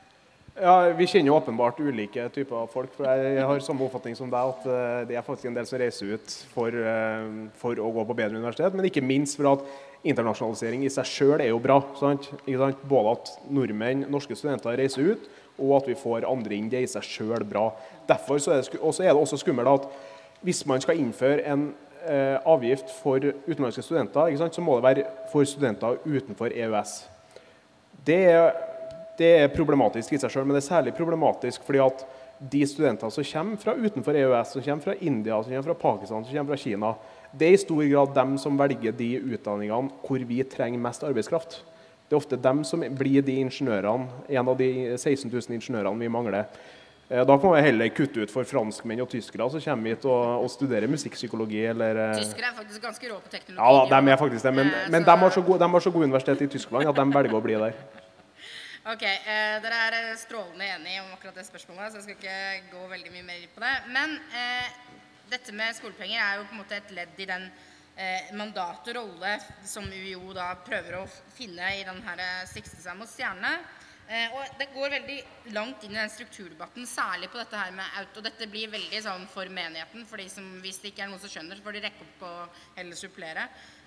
[0.61, 2.93] Ja, Vi kjenner jo åpenbart ulike typer av folk.
[2.97, 5.79] for Jeg har samme oppfatning som deg, at eh, det er faktisk en del som
[5.79, 7.29] reiser ut for, eh,
[7.61, 8.75] for å gå på bedre universitet.
[8.75, 9.67] Men ikke minst for at
[10.03, 11.81] internasjonalisering i seg sjøl er jo bra.
[12.01, 12.33] Sant?
[12.47, 12.89] sant?
[12.89, 15.29] Både at nordmenn, norske studenter reiser ut,
[15.61, 16.71] og at vi får andre inn.
[16.71, 17.69] Det er i seg sjøl bra.
[18.09, 19.91] Derfor er, det, er det også skummelt at
[20.41, 21.69] hvis man skal innføre en
[22.49, 26.95] avgift for utenlandske studenter, så må det være for studenter utenfor EØS.
[28.07, 28.51] Det er
[29.21, 32.05] det er problematisk i seg sjøl, men det er særlig problematisk fordi at
[32.41, 36.25] de studentene som kommer fra utenfor EØS, som kommer fra India, som kommer fra Pakistan,
[36.25, 36.93] som kommer fra Kina,
[37.37, 41.61] det er i stor grad dem som velger de utdanningene hvor vi trenger mest arbeidskraft.
[42.09, 46.11] Det er ofte dem som blir de ingeniørene, en av de 16 000 ingeniørene vi
[46.11, 46.49] mangler.
[47.11, 50.45] Eh, da får vi heller kutte ut for franskmenn og tyskere som kommer hit og,
[50.45, 51.65] og studerer musikkpsykologi.
[51.73, 53.59] Eller, eh, Tyskere er faktisk ganske rå på teknologi.
[53.59, 55.91] Ja, da, de er faktisk det, men, men de, har så gode, de har så
[55.91, 57.81] gode universitet i Tyskland at de velger å bli der.
[58.91, 62.71] Ok, eh, Dere er eh, strålende enige om akkurat det spørsmålet, så jeg skal ikke
[62.73, 63.75] gå veldig mye mer på det.
[63.93, 64.71] Men eh,
[65.29, 67.45] dette med skolepenger er jo på en måte et ledd i den
[68.01, 69.35] eh, mandat og rolle
[69.69, 71.05] som UiO da prøver å
[71.37, 73.59] finne i den her eh, sikte seg mot stjernene.
[74.11, 75.17] Eh, og det går veldig
[75.55, 78.23] langt inn i den strukturdebatten, særlig på dette her med auto.
[78.25, 81.31] Dette blir veldig sånn for menigheten, for de som, hvis det ikke er noen som
[81.31, 83.45] skjønner, så får de rekke opp og heller supplere.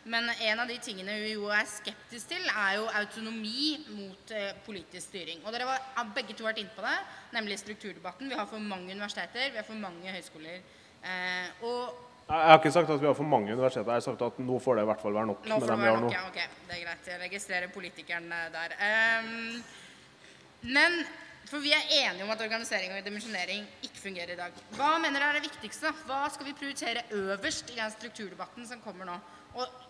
[0.07, 4.55] Men en av de tingene vi jo er skeptisk til, er jo autonomi mot eh,
[4.63, 5.43] politisk styring.
[5.43, 6.95] Og dere har begge to vært inne på det,
[7.35, 8.31] nemlig strukturdebatten.
[8.31, 10.63] Vi har for mange universiteter, vi har for mange høyskoler.
[11.03, 13.91] Eh, og jeg har ikke sagt at vi har for mange universiteter.
[13.91, 15.47] Jeg har sagt at nå får det i hvert fall være nok.
[15.51, 16.37] Nå får det være nok, ja, ok.
[16.69, 17.09] Det er greit.
[17.11, 18.75] Jeg registrerer politikeren eh, der.
[18.79, 19.57] Um,
[20.63, 21.03] men
[21.49, 24.61] for vi er enige om at organisering og dimensjonering ikke fungerer i dag.
[24.77, 25.91] Hva mener dere er det viktigste?
[26.07, 29.17] Hva skal vi prioritere øverst i den strukturdebatten som kommer nå?
[29.59, 29.81] Og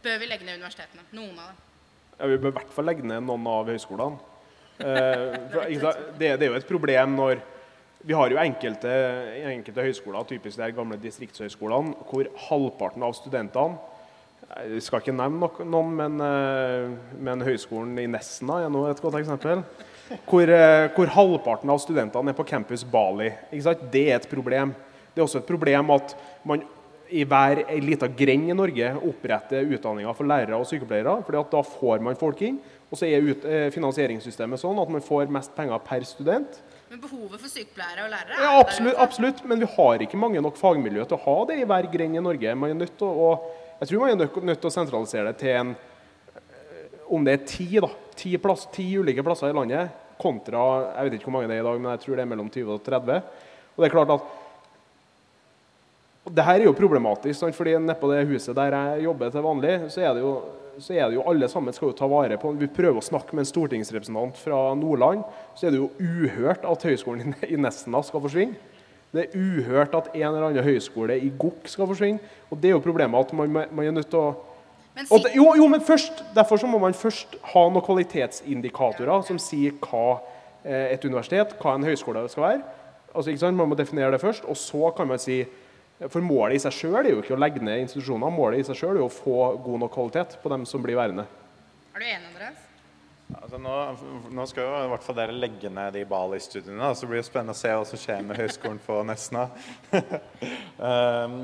[0.00, 1.02] Bør vi legge ned universitetene?
[1.12, 1.56] Noen av dem?
[2.16, 4.26] Ja, Vi bør i hvert fall legge ned noen av høyskolene.
[4.80, 5.34] Eh,
[6.16, 7.42] det, er jo et problem når
[8.08, 8.92] Vi har jo enkelte,
[9.50, 13.76] enkelte høyskoler, typisk de gamle distriktshøyskolene, hvor halvparten av studentene
[14.50, 19.20] Jeg skal ikke nevne noen, men, eh, men Høgskolen i Nesna er nå et godt
[19.20, 19.62] eksempel.
[20.26, 23.30] Hvor, eh, hvor, halvparten av studentene er på campus Bali.
[23.50, 24.74] Det er et problem.
[25.14, 26.64] Det er også et problem at man
[27.10, 31.22] i hver ei lita grend i Norge oppretter utdanninger for lærere og sykepleiere.
[31.24, 32.60] fordi da får man folk inn.
[32.90, 36.60] Og så er ut, eh, finansieringssystemet sånn at man får mest penger per student.
[36.90, 39.44] Men behovet for sykepleiere og lærere Ja, absolutt, absolutt.
[39.44, 42.20] Men vi har ikke mange nok fagmiljø til å ha det i hver grend i
[42.20, 42.56] Norge.
[42.56, 43.38] Man er nødt til å,
[43.80, 47.46] jeg tror man er nødt til å sentralisere det til en eh, Om det er
[47.48, 50.66] ti, da, ti, plass, ti ulike plasser i landet kontra
[50.98, 52.50] Jeg vet ikke hvor mange det er i dag, men jeg tror det er mellom
[52.52, 53.22] 20 og 30.
[53.72, 54.28] Og det er klart at
[56.30, 57.56] det her er jo problematisk, sant?
[57.56, 60.34] fordi nedpå det huset der jeg jobber til vanlig, så er, jo,
[60.76, 63.34] så er det jo, alle sammen skal jo ta vare på Vi prøver å snakke
[63.34, 65.24] med en stortingsrepresentant fra Nordland,
[65.56, 68.60] så er det jo uhørt at Høgskolen i Nesna skal forsvinne.
[69.10, 72.20] Det er uhørt at en eller annen høyskole i Gokk skal forsvinne.
[72.50, 74.30] Og det er jo problemet at man, man er nødt til å
[75.00, 79.76] det, jo, jo, men først, Derfor så må man først ha noen kvalitetsindikatorer som sier
[79.80, 80.18] hva
[80.64, 82.62] eh, et universitet, hva en høyskole skal være.
[83.14, 83.58] Altså, ikke sant?
[83.58, 85.44] Man må definere det først, og så kan man si
[86.08, 88.32] for målet i seg sjøl er jo ikke å legge ned institusjoner.
[88.32, 91.26] Målet i seg sjøl er å få god nok kvalitet på dem som blir værende.
[91.94, 92.69] Er du enig, Andreas?
[93.38, 93.74] Altså nå,
[94.34, 96.92] nå, skal jo i hvert fall dere legge ned de Bali-studiene.
[96.98, 99.46] Så blir det spennende å se hva som skjer med Høgskolen på Nesna.
[99.94, 101.36] um,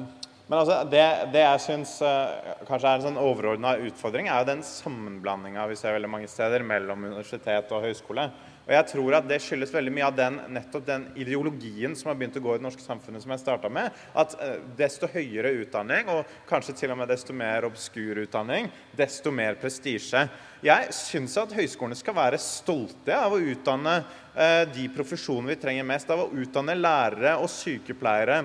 [0.46, 4.50] men altså, det, det jeg syns uh, kanskje er en sånn overordna utfordring, er jo
[4.52, 8.28] den sammenblandinga vi ser veldig mange steder mellom universitet og høyskole.
[8.66, 12.18] Og jeg tror at Det skyldes veldig mye av den, nettopp den ideologien som har
[12.18, 13.94] begynt å gå i det norske samfunnet, som jeg starta med.
[14.18, 19.30] At eh, desto høyere utdanning, og kanskje til og med desto mer obskur utdanning, desto
[19.34, 20.26] mer prestisje.
[20.66, 25.86] Jeg syns at høyskolene skal være stolte av å utdanne eh, de profesjonene vi trenger
[25.86, 26.10] mest.
[26.10, 28.42] Av å utdanne lærere og sykepleiere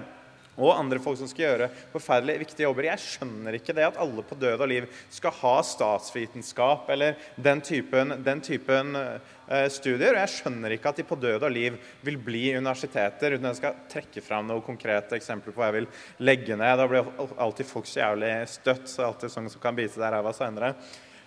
[0.59, 2.89] og andre folk som skal gjøre forferdelig viktige jobber.
[2.89, 7.63] Jeg skjønner ikke det at alle på død og liv skal ha statsvitenskap eller den
[7.65, 10.11] typen, den typen eh, studier.
[10.13, 13.55] Og jeg skjønner ikke at de på død og liv vil bli universiteter uten at
[13.55, 15.89] jeg skal trekke fram noen konkrete eksempler på hva jeg vil
[16.27, 16.75] legge ned.
[16.81, 20.35] Da blir alltid folk så jævlig støtt, så alltid sånn som kan bite der ræva
[20.35, 20.75] seinere.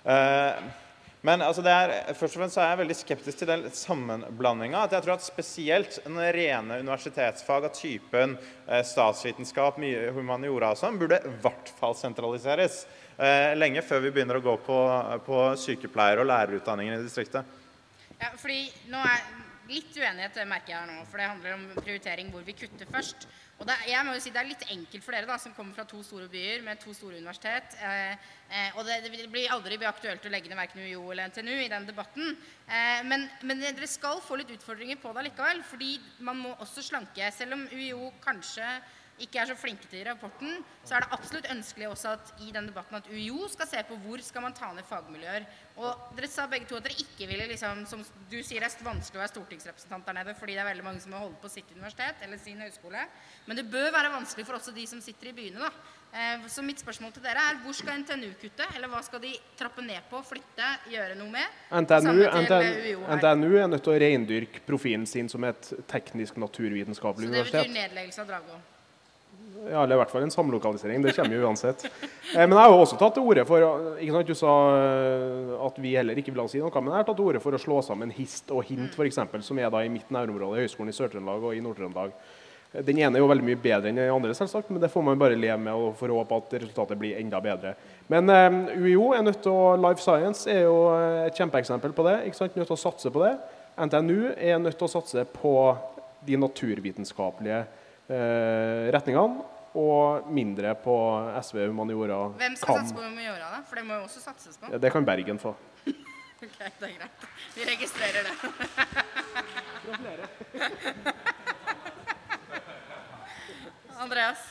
[0.04, 0.83] Uh,
[1.24, 4.82] men altså er, først og fremst er jeg veldig skeptisk til den sammenblandinga.
[4.92, 8.34] jeg tror at spesielt en rene universitetsfag av typen
[8.68, 12.82] eh, statsvitenskap, mye humaniora og sånn, burde i hvert fall sentraliseres.
[13.16, 14.78] Eh, lenge før vi begynner å gå på,
[15.24, 17.48] på sykepleier- og lærerutdanningen i distriktet.
[18.18, 19.24] Ja, fordi nå er
[19.70, 23.24] litt uenighet merker jeg her nå, for det handler om prioritering hvor vi kutter først.
[23.54, 25.76] Og det, jeg må jo si det er litt enkelt for dere da, som kommer
[25.76, 27.76] fra to store byer med to store universitet.
[27.78, 31.30] Eh, eh, og det, det blir aldri bli aktuelt å legge ned verken UiO eller
[31.30, 32.34] NTNU i den debatten.
[32.66, 35.62] Eh, men, men, dere skal få litt utfordringer på det likevel.
[35.70, 35.94] Fordi
[36.26, 37.30] man må også slanke.
[37.34, 38.66] Selv om UiO kanskje
[39.22, 42.50] ikke er så flinke til i rapporten, så er det absolutt ønskelig også at i
[42.54, 45.46] den debatten at UiO skal se på hvor skal man ta ned fagmiljøer.
[45.78, 48.86] Og dere sa begge to at dere ikke ville liksom, som du sier det er
[48.86, 51.52] vanskelig å være stortingsrepresentant der nede fordi det er veldig mange som har holdt på
[51.52, 53.06] sitt universitet eller sin høyskole.
[53.46, 55.62] Men det bør være vanskelig for også de som sitter i byene.
[55.62, 55.70] da.
[56.14, 59.32] Eh, så mitt spørsmål til dere er hvor skal NTNU kutte, eller hva skal de
[59.58, 61.56] trappe ned på, flytte, gjøre noe med?
[61.74, 67.50] NTNU, NTNU, NTNU er nødt til å reindyrke profilen sin som et teknisk naturvitenskapelig universitet.
[67.50, 68.62] Så det betyr nedleggelse av Dragvoll?
[69.54, 71.02] Ja, eller i hvert fall en samlokalisering.
[71.04, 71.84] Det kommer jo uansett.
[71.86, 73.64] Eh, men jeg har jo også tatt til orde for
[74.02, 77.06] ikke sant, Du sa eh, at vi heller ikke vil si noe, men jeg har
[77.08, 79.92] tatt til orde for å slå sammen HIST og HINT, f.eks., som er da i
[79.92, 82.16] mitt nærområde, Høgskolen i Sør-Trøndelag og i Nord-Trøndelag.
[82.82, 85.20] Den ene er jo veldig mye bedre enn den andre, selvsagt, men det får man
[85.20, 87.76] bare leve med og får håpe at resultatet blir enda bedre.
[88.10, 90.80] Men um, eh, UiO er nødt til å Life Science er jo
[91.28, 92.16] et kjempeeksempel på det.
[92.26, 92.58] ikke sant?
[92.58, 93.36] Nødt til å satse på det.
[93.78, 95.54] NTNU er nødt til å satse på
[96.26, 97.62] de naturvitenskapelige
[98.08, 99.44] retningene
[99.74, 100.94] og mindre på
[101.42, 102.28] SV humaniora.
[102.38, 103.62] Hvem skal satse på humaniora, da?
[103.66, 104.70] For det må jo også satses på.
[104.70, 105.54] Ja, det kan Bergen få.
[106.44, 107.24] ok, det er greit.
[107.56, 108.34] Vi registrerer det.
[109.86, 110.28] Gratulerer.
[114.04, 114.42] Andreas?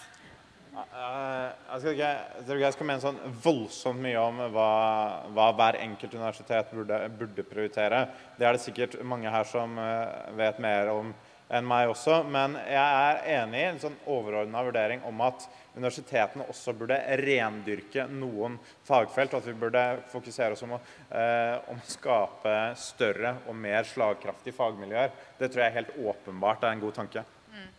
[0.73, 4.69] Jeg skal ikke, jeg tror ikke jeg skal mene sånn voldsomt mye om hva,
[5.35, 7.99] hva hver enkelt universitet burde, burde, prioritere.
[8.39, 11.13] Det er det sikkert mange her som eh, vet mer om
[11.53, 12.21] enn meg også.
[12.29, 12.77] Men jeg
[13.09, 19.33] er enig i en sånn overordna vurdering om at universitetene også burde rendyrke noen fagfelt.
[19.33, 19.83] Og at vi burde
[20.13, 25.13] fokusere oss om å, eh, om å skape større og mer slagkraftige fagmiljøer.
[25.39, 27.25] Det tror jeg helt åpenbart er en god tanke.
[27.53, 27.69] Mm.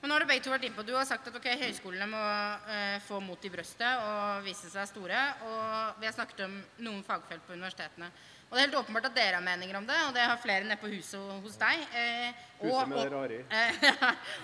[0.00, 0.86] Men nå har Du begge to vært innpå.
[0.86, 2.22] du har sagt at okay, høyskolene må
[2.70, 5.18] eh, få mot i brøstet og vise seg store.
[5.42, 8.10] Og vi har snakket om noen fagfelt på universitetene.
[8.46, 10.62] Og det er helt åpenbart at dere har meninger om det, og det har flere
[10.62, 11.80] nede på huset hos deg.
[11.98, 13.88] Eh, og, og, eh,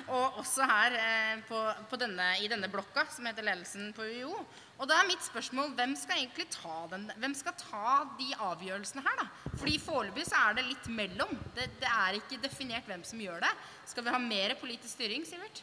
[0.08, 4.42] og, også her eh, på, på denne, i denne blokka, som heter Ledelsen på UiO.
[4.82, 9.06] Og da er mitt spørsmål hvem skal egentlig ta, den, hvem skal ta de avgjørelsene
[9.06, 9.52] her, da?
[9.54, 11.36] Fordi foreløpig så er det litt mellom.
[11.54, 13.54] Det, det er ikke definert hvem som gjør det.
[13.86, 15.62] Skal vi ha mer politisk styring, Sivert?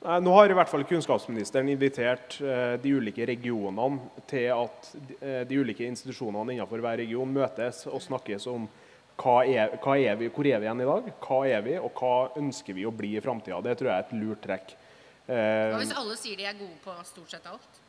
[0.00, 3.98] Nå har i hvert fall kunnskapsministeren invitert eh, de ulike regionene
[4.30, 4.86] til at
[5.20, 8.64] eh, de ulike institusjonene innenfor hver region møtes og snakkes om
[9.20, 12.00] hva er, hva er vi, hvor er vi igjen i dag, hva er vi, og
[12.00, 13.60] hva ønsker vi å bli i framtida.
[13.60, 14.72] Det tror jeg er et lurt trekk.
[15.28, 17.82] Hva hvis alle sier de er gode på stort sett alt?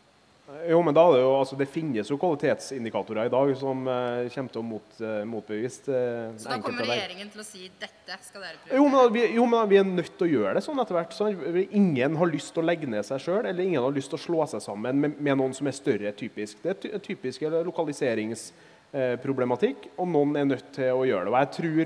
[0.67, 4.29] Jo, men da er det jo, altså det finnes jo kvalitetsindikatorer i dag som uh,
[4.33, 8.17] kommer til å mot, uh, motbevise uh, Så da kommer regjeringen til å si dette
[8.25, 8.75] skal dere prøve?
[8.75, 11.13] Jo men, vi, jo, men vi er nødt til å gjøre det sånn etter hvert.
[11.15, 11.31] Sånn.
[11.77, 14.25] Ingen har lyst til å legge ned seg sjøl, eller ingen har lyst til å
[14.25, 16.53] slå seg sammen med, med noen som er større typisk.
[16.65, 17.37] Det er typisk
[17.69, 21.31] lokaliseringsproblematikk, og noen er nødt til å gjøre det.
[21.31, 21.85] Og jeg tror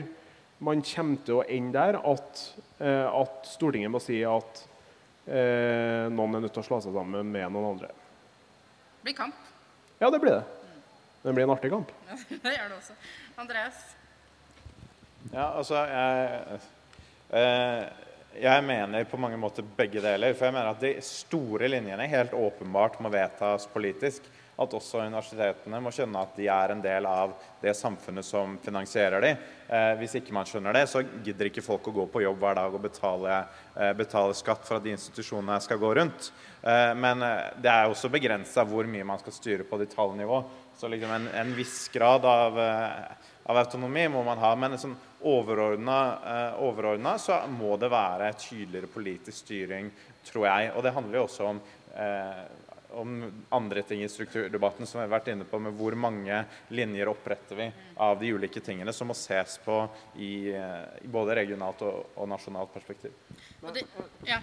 [0.66, 2.32] man kommer til å ende der at,
[2.80, 4.52] at Stortinget må si at
[5.28, 7.90] noen er nødt til å slå seg sammen med noen andre
[9.06, 9.36] blir kamp.
[10.00, 10.44] Ja, det blir det.
[11.22, 11.92] Det blir en artig kamp.
[12.30, 12.96] det gjør det også.
[13.38, 13.84] Andreas?
[15.32, 16.58] Ja, altså jeg,
[17.30, 17.84] eh,
[18.42, 20.34] jeg mener på mange måter begge deler.
[20.34, 24.26] For jeg mener at de store linjene helt åpenbart må vedtas politisk
[24.56, 29.24] at også universitetene må skjønne at de er en del av det samfunnet som finansierer
[29.24, 29.42] dem.
[29.68, 32.60] Eh, hvis ikke man skjønner det, så gidder ikke folk å gå på jobb hver
[32.62, 33.40] dag og betale,
[33.76, 36.32] eh, betale skatt for at de institusjonene skal gå rundt.
[36.64, 40.44] Eh, men eh, det er også begrensa hvor mye man skal styre på detaljnivå.
[40.78, 44.54] Så liksom en, en viss grad av, eh, av, autonomi må man ha.
[44.56, 49.92] Men sånn eh, overordna så må det være tydeligere politisk styring,
[50.28, 50.72] tror jeg.
[50.76, 51.60] Og det handler jo også om
[52.96, 53.16] om
[53.56, 56.44] andre ting i strukturdebatten som vi har vært inne på, med hvor mange
[56.74, 57.68] linjer oppretter vi
[58.02, 59.82] av de ulike tingene som må ses på
[60.16, 63.14] i, i både regionalt og, og nasjonalt perspektiv.
[63.76, 63.86] Det,
[64.28, 64.42] ja.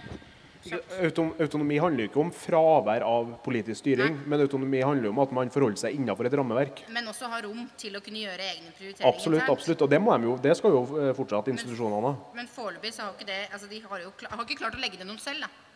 [1.42, 4.28] Autonomi handler ikke om fravær av politisk styring, Nei.
[4.30, 6.84] men autonomi handler om at man forholder seg innenfor et rammeverk.
[6.94, 9.08] Men også ha rom til å kunne gjøre egne prioriteringer.
[9.10, 12.14] Absolutt, absolutt, og det, de jo, det skal jo eh, fortsatt institusjonene ha.
[12.30, 14.82] Men, men foreløpig så har ikke det, altså de har jo har ikke klart å
[14.84, 15.71] legge det noen selv, da.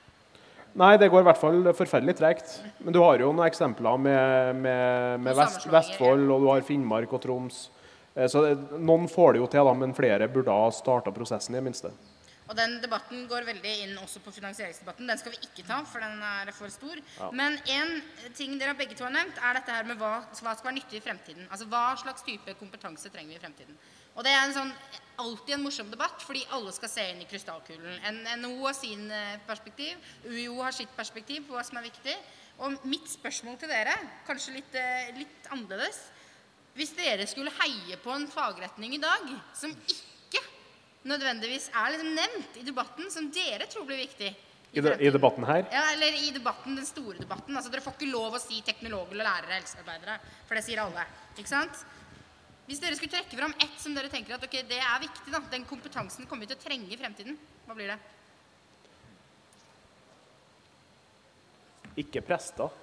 [0.76, 2.58] Nei, det går i hvert fall forferdelig tregt.
[2.84, 7.14] Men du har jo noen eksempler med, med, med Vest, Vestfold, og du har Finnmark
[7.16, 7.62] og Troms.
[8.12, 11.56] Eh, så det, noen får det jo til, da, men flere burde ha starta prosessen
[11.56, 11.94] i det minste.
[12.46, 15.08] Og den debatten går veldig inn også på finansieringsdebatten.
[15.10, 17.00] Den skal vi ikke ta, for den er for stor.
[17.18, 17.30] Ja.
[17.34, 17.96] Men en
[18.38, 21.00] ting dere begge to har nevnt, er dette her med hva, hva skal være nyttig
[21.00, 21.48] i fremtiden.
[21.50, 23.80] Altså hva slags type kompetanse trenger vi i fremtiden.
[24.16, 24.72] Og det er en sånn,
[25.20, 28.00] alltid en morsom debatt, fordi alle skal se inn i krystallkulen.
[28.08, 32.16] En- NHO har sin eh, perspektiv, UiO har sitt perspektiv på hva som er viktig.
[32.64, 33.92] Og mitt spørsmål til dere,
[34.26, 35.98] kanskje litt, eh, litt annerledes
[36.76, 40.42] Hvis dere skulle heie på en fagretning i dag som ikke
[41.08, 44.28] nødvendigvis er liksom nevnt i debatten, som dere tror blir viktig
[44.76, 45.62] I, de, I debatten her.
[45.72, 47.56] ja, eller i debatten, den store debatten.
[47.56, 50.82] Altså, dere får ikke lov å si teknologer eller lærere eller helsearbeidere, for det sier
[50.82, 51.06] alle.
[51.38, 51.84] Ikke sant?
[52.66, 55.38] Hvis dere skulle trekke fram ett som dere tenker at ok, det er viktig, da,
[55.52, 57.36] den kompetansen kommer vi til å trenge i fremtiden,
[57.68, 57.98] hva blir det?
[62.02, 62.68] Ikke prester.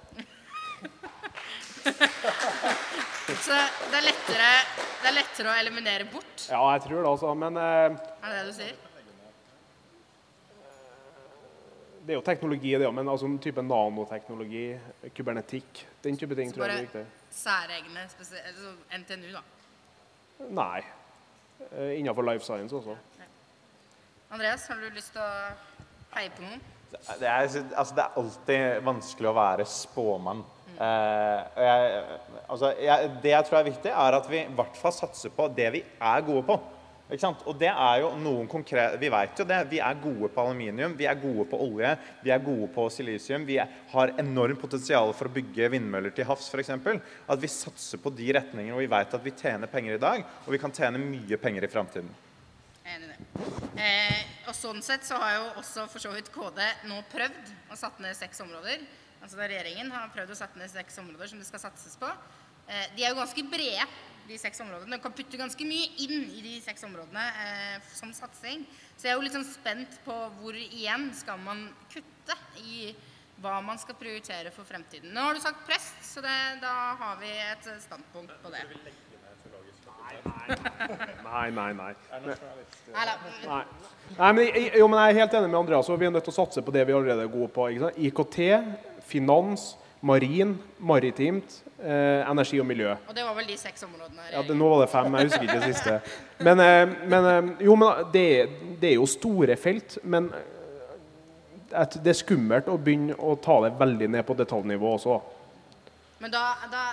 [3.44, 3.56] Så
[3.90, 4.48] det er lettere,
[5.02, 7.34] det er lettere å eliminere bort, Ja, jeg tror det, altså.
[7.38, 7.92] Men eh,
[8.24, 8.74] er det det du sier?
[12.04, 12.92] det er jo teknologi, det òg.
[12.98, 14.64] Men altså type nanoteknologi,
[15.16, 17.04] kybernetikk, den type ting Så tror jeg er viktig.
[17.32, 19.40] særegne spesie- altså NTNU, da.
[20.38, 20.82] Nei.
[21.72, 22.96] Eh, Innenfor life science også.
[24.34, 25.30] Andreas, har du lyst til å
[26.16, 26.62] heie på noen?
[26.94, 30.42] Det er, altså, det er alltid vanskelig å være spåmann.
[30.74, 32.04] Eh, og jeg,
[32.48, 35.46] altså, jeg, det jeg tror er viktig, er at vi i hvert fall satser på
[35.54, 36.58] det vi er gode på.
[37.04, 39.58] Og det er jo noen konkrete Vi vet jo det.
[39.68, 41.90] Vi er gode på aluminium, vi er gode på olje,
[42.24, 43.44] vi er gode på silisium.
[43.44, 46.72] Vi har enormt potensial for å bygge vindmøller til havs, f.eks.
[47.28, 50.24] At vi satser på de retningene hvor vi vet at vi tjener penger i dag,
[50.46, 52.14] og vi kan tjene mye penger i framtiden.
[53.74, 57.78] Eh, og sånn sett så har jo også for så vidt KD nå prøvd å
[57.78, 58.84] satt ned seks områder.
[59.20, 62.08] Altså da Regjeringen har prøvd å sette ned seks områder som det skal satses på.
[62.68, 63.86] Eh, de er jo ganske brede,
[64.28, 64.98] de seks områdene.
[64.98, 68.64] Du kan putte ganske mye inn i de seks områdene eh, som satsing.
[68.96, 72.94] Så jeg er jo litt sånn spent på hvor igjen skal man kutte i
[73.42, 75.10] hva man skal prioritere for fremtiden.
[75.12, 78.62] Nå har du sagt prest, så det, da har vi et standpunkt på det.
[81.24, 81.92] Nei, nei, nei.
[82.94, 83.62] Nei.
[84.18, 84.42] Nei, men,
[84.76, 85.88] jo, men jeg er helt enig med Andreas.
[85.88, 87.66] Vi er nødt til å satse på det vi allerede er gode på.
[87.72, 87.98] Ikke sant?
[88.08, 88.38] IKT,
[89.08, 89.72] finans,
[90.04, 92.90] marin, maritimt, eh, energi og miljø.
[93.08, 94.26] Og det var vel de seks områdene.
[94.32, 95.94] Ja, det, Nå var det fem, jeg husker ikke det siste.
[96.44, 99.98] Men, eh, men eh, jo, men det, er- det er jo store felt.
[100.02, 100.50] Men eh,
[101.84, 105.16] at det er skummelt å begynne å ta det veldig ned på detaljnivå også.
[106.22, 106.84] Men da, da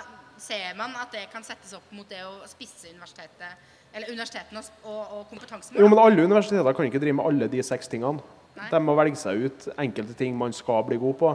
[0.42, 3.60] ser man at det kan settes opp mot det å spisse universitetet,
[3.92, 7.62] eller universitetene og, og, kompetansen Jo, men alle universiteter kan ikke drive med alle de
[7.62, 8.24] seks tingene.
[8.56, 8.68] Nei.
[8.72, 11.30] De må velge seg ut enkelte ting man skal bli god på.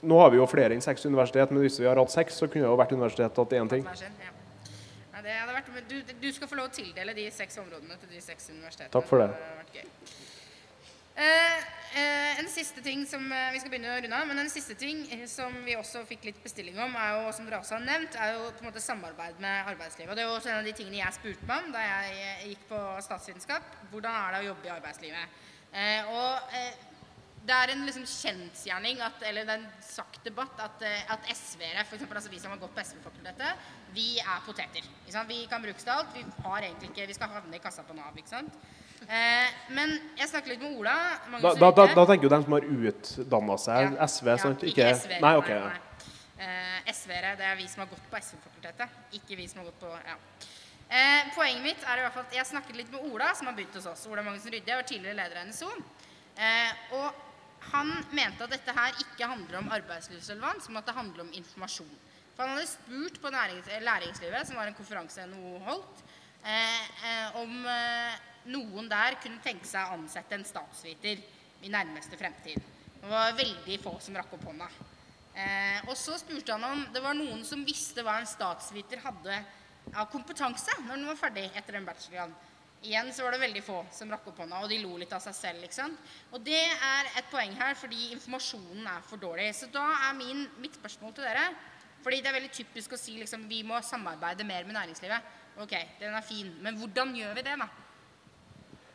[0.00, 2.48] Nå har vi jo flere enn seks universitet, men hvis vi har hatt seks, så
[2.48, 3.84] kunne det jo vært universitet hatt én ting.
[3.84, 4.32] Ja.
[5.20, 7.98] Ja, det hadde vært, men du, du skal få lov å tildele de seks områdene
[8.00, 8.92] til de seks universitetene.
[8.94, 9.26] Takk for det.
[9.74, 9.84] gøy.
[11.20, 11.66] Eh,
[12.00, 14.72] eh, en siste ting som eh, Vi skal begynne å runde av, men en siste
[14.80, 17.84] ting eh, som vi også fikk litt bestilling om, er jo, som dere også har
[17.84, 20.08] nevnt, er jo på en måte samarbeid med arbeidslivet.
[20.08, 22.16] Og det er jo også en av de tingene jeg spurte meg om da jeg
[22.22, 23.74] eh, gikk på statsvitenskap.
[23.92, 25.42] Hvordan er det å jobbe i arbeidslivet?
[25.70, 26.54] Eh, og
[27.46, 31.24] det er en liksom kjensgjerning, at, eller det er en sagt debatt, at, eh, at
[31.32, 32.04] SV-ere, f.eks.
[32.04, 33.62] Altså vi som har gått på SV-fakultetet,
[33.96, 34.84] vi er poteter.
[35.28, 36.12] Vi kan brukes til alt.
[36.14, 38.16] Vi har egentlig ikke, vi skal havne i kassa på Nav.
[38.16, 38.54] ikke sant?
[39.08, 40.96] Eh, men jeg snakket litt med Ola.
[41.40, 44.06] Da, da, da, da tenker jo dem som har utdanna seg, Ja.
[44.06, 44.62] SV, Ja, sant?
[44.68, 45.48] Ikke, Ikke, nei, ok.
[45.48, 45.78] nei, nei.
[46.40, 49.00] Eh, SV-ere, det er vi som har gått på SV-fakultetet.
[49.16, 50.16] Ikke vi som har gått på ja.
[50.90, 53.54] Eh, poenget mitt er i hvert fall at jeg snakket litt med Ola, som har
[53.54, 54.06] begynt hos oss.
[54.10, 55.68] Ola Magnussen Rydde jeg var tidligere leder av NSO.
[56.36, 57.29] Eh, og
[57.72, 61.92] han mente at dette her ikke handler om arbeidslivsrelevans, men at det handler om informasjon.
[62.34, 66.02] For han hadde spurt på nærings Læringslivet, som var en konferanse NHO holdt,
[66.40, 68.16] eh, eh, om eh,
[68.48, 71.20] noen der kunne tenke seg å ansette en statsviter
[71.60, 72.62] i nærmeste fremtid.
[73.00, 74.68] Det var veldig få som rakk opp hånda.
[75.34, 79.36] Eh, og så spurte han om det var noen som visste hva en statsviter hadde
[79.94, 82.34] av kompetanse når den var ferdig etter en bacheloren.
[82.80, 85.20] Igjen så var det veldig få som rakk opp hånda, og de lo litt av
[85.20, 85.64] seg selv.
[85.66, 85.98] ikke sant?
[86.32, 89.50] Og det er et poeng her, fordi informasjonen er for dårlig.
[89.56, 91.50] Så da er min, mitt spørsmål til dere
[92.00, 95.36] fordi det er veldig typisk å si liksom, vi må samarbeide mer med næringslivet.
[95.60, 97.66] Ok, den er fin, men hvordan gjør vi det, da?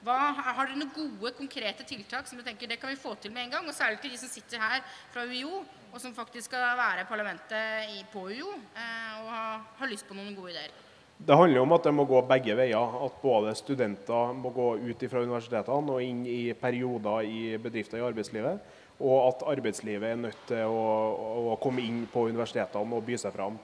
[0.06, 3.34] Hva, har dere noen gode, konkrete tiltak som du tenker det kan vi få til
[3.34, 3.70] med en gang?
[3.70, 4.82] Og særlig til de som sitter her
[5.14, 10.10] fra UiO, og som faktisk skal være parlamentet på UiO, eh, og har, har lyst
[10.10, 10.74] på noen gode ideer.
[11.18, 12.98] Det handler om at det må gå begge veier.
[13.06, 18.06] At både studenter må gå ut fra universitetene og inn i perioder i bedrifter i
[18.06, 18.76] arbeidslivet.
[19.00, 23.36] Og at arbeidslivet er nødt til å, å komme inn på universitetene og by seg
[23.36, 23.58] fram.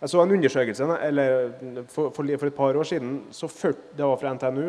[0.00, 0.86] Jeg så en undersøkelse
[1.92, 4.66] for, for, et par år siden, så 40, det var fra NTNU.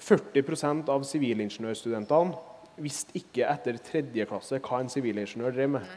[0.00, 5.90] 40% av sivilingeniørstudentene visste ikke etter tredje klasse hva en sivilingeniør drev med.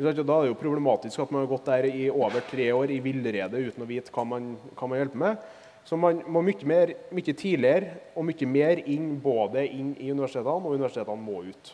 [0.00, 3.00] Da er det jo problematisk at man har gått der i over tre år i
[3.04, 5.50] villrede uten å vite hva man, hva man hjelper med.
[5.84, 10.60] Så man må mye, mer, mye tidligere og mye mer inn både inn i universitetene,
[10.60, 11.72] og universitetene må ut.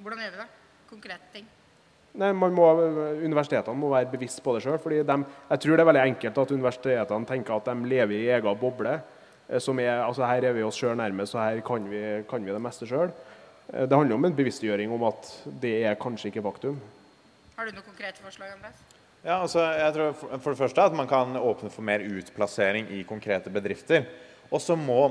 [0.00, 0.48] Hvordan gjør vi det?
[0.90, 1.48] Konkrete ting.
[2.20, 2.68] Nei, må,
[3.22, 4.78] Universitetene må være bevisst på det sjøl.
[4.80, 8.96] Jeg tror det er veldig enkelt at universitetene tenker at de lever i egen boble.
[9.50, 12.00] Eh, som er, altså Her er vi oss sjøl nærmest, så her kan vi,
[12.30, 13.12] kan vi det meste sjøl.
[13.72, 15.30] Eh, det handler om en bevisstgjøring om at
[15.62, 16.80] det er kanskje ikke faktum.
[17.60, 18.78] Har du noen konkrete forslag, Andreas?
[19.20, 23.02] Ja, altså, jeg tror For det første at man kan åpne for mer utplassering i
[23.04, 24.06] konkrete bedrifter.
[24.48, 25.02] Og så må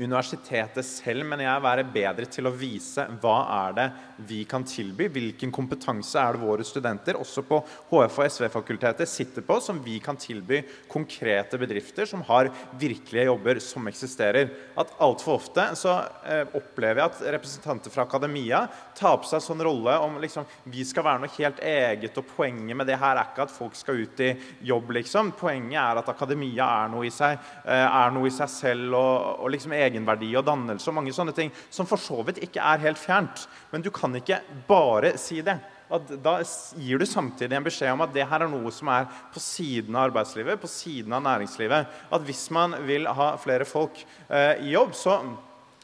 [0.00, 3.36] universitetet selv mener jeg være bedre til å vise hva
[3.66, 3.86] er det
[4.28, 9.44] vi kan tilby, hvilken kompetanse er det våre studenter, også på HF- og SV-fakultetet, sitter
[9.46, 14.50] på, som vi kan tilby konkrete bedrifter som har virkelige jobber som eksisterer.
[14.80, 15.96] At Altfor ofte så
[16.28, 18.64] eh, opplever jeg at representanter fra akademia
[18.96, 22.76] tar på seg sånn rolle om liksom, vi skal være noe helt eget, og poenget
[22.76, 24.32] med det her er ikke at folk skal ut i
[24.68, 25.32] jobb, liksom.
[25.40, 29.44] Poenget er at akademia er noe i seg, eh, er noe i seg selv, og,
[29.44, 32.86] og liksom egenverdi og dannelse og mange sånne ting som for så vidt ikke er
[32.86, 33.46] helt fjernt.
[33.72, 35.58] Men du kan ikke bare si det.
[35.90, 36.36] At da
[36.78, 39.96] gir du samtidig en beskjed om at det her er noe som er på siden
[39.98, 41.96] av arbeidslivet, på siden av næringslivet.
[42.14, 45.16] At hvis man vil ha flere folk eh, i jobb, så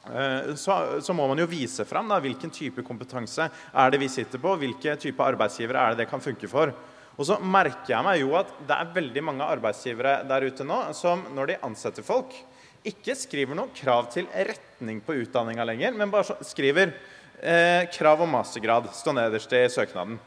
[0.06, 4.12] eh, så, så, må man jo vise fram da, hvilken type kompetanse er det vi
[4.12, 6.70] sitter på, hvilke type arbeidsgivere er det det kan funke for.
[7.16, 10.82] Og så merker jeg meg jo at det er veldig mange arbeidsgivere der ute nå
[10.96, 12.34] som når de ansetter folk,
[12.90, 16.94] ikke skriver noe krav til retning på utdanninga lenger, men bare skriver
[17.42, 18.88] eh, krav om mastergrad.
[18.94, 20.18] Stå nederst i søknaden.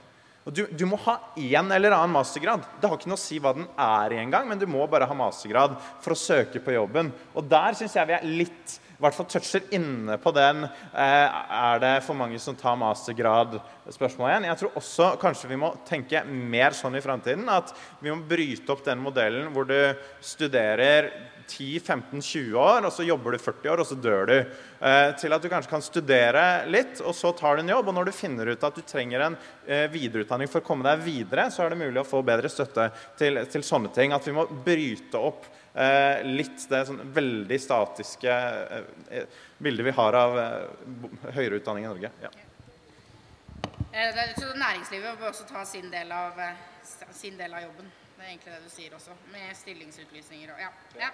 [0.47, 2.63] Og du, du, må ha én eller annen mastergrad.
[2.79, 5.05] Det har ikke noe å si hva den er i engang, men du må bare
[5.09, 7.11] ha mastergrad for å søke på jobben.
[7.37, 10.65] Og der syns jeg vi er litt i hvert fall toucher inne på den.
[10.65, 13.59] Eh, er det for mange som tar mastergrad?
[13.87, 14.47] Spørsmålet igjen.
[14.49, 18.73] Jeg tror også kanskje vi må tenke mer sånn i framtiden at vi må bryte
[18.73, 19.77] opp den modellen hvor du
[20.19, 21.13] studerer
[21.49, 24.35] 10-15-20 år, og så jobber du 40 år, og så dør du.
[24.39, 27.89] Eh, til at du kanskje kan studere litt, og så tar du en jobb.
[27.91, 31.03] Og når du finner ut at du trenger en eh, videreutdanning for å komme deg
[31.05, 32.89] videre, så er det mulig å få bedre støtte
[33.19, 34.15] til, til sånne ting.
[34.15, 38.35] At vi må bryte opp eh, litt det sånn veldig statiske
[39.59, 40.37] bildet vi har av
[41.35, 42.13] høyere utdanning i Norge.
[42.23, 42.33] Ja.
[43.89, 46.37] Næringslivet bør også ta sin del av,
[47.15, 47.89] sin del av jobben.
[48.19, 50.69] Det er egentlig det du sier også, med stillingsutlysninger og ja.
[50.99, 51.07] ja.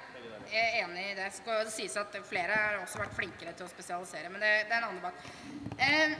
[0.49, 1.28] Jeg er enig i det.
[1.38, 4.80] Skal sies at flere har også vært flinkere til å spesialisere, men det, det er
[4.80, 5.28] en annen debatt.
[5.78, 6.16] Eh,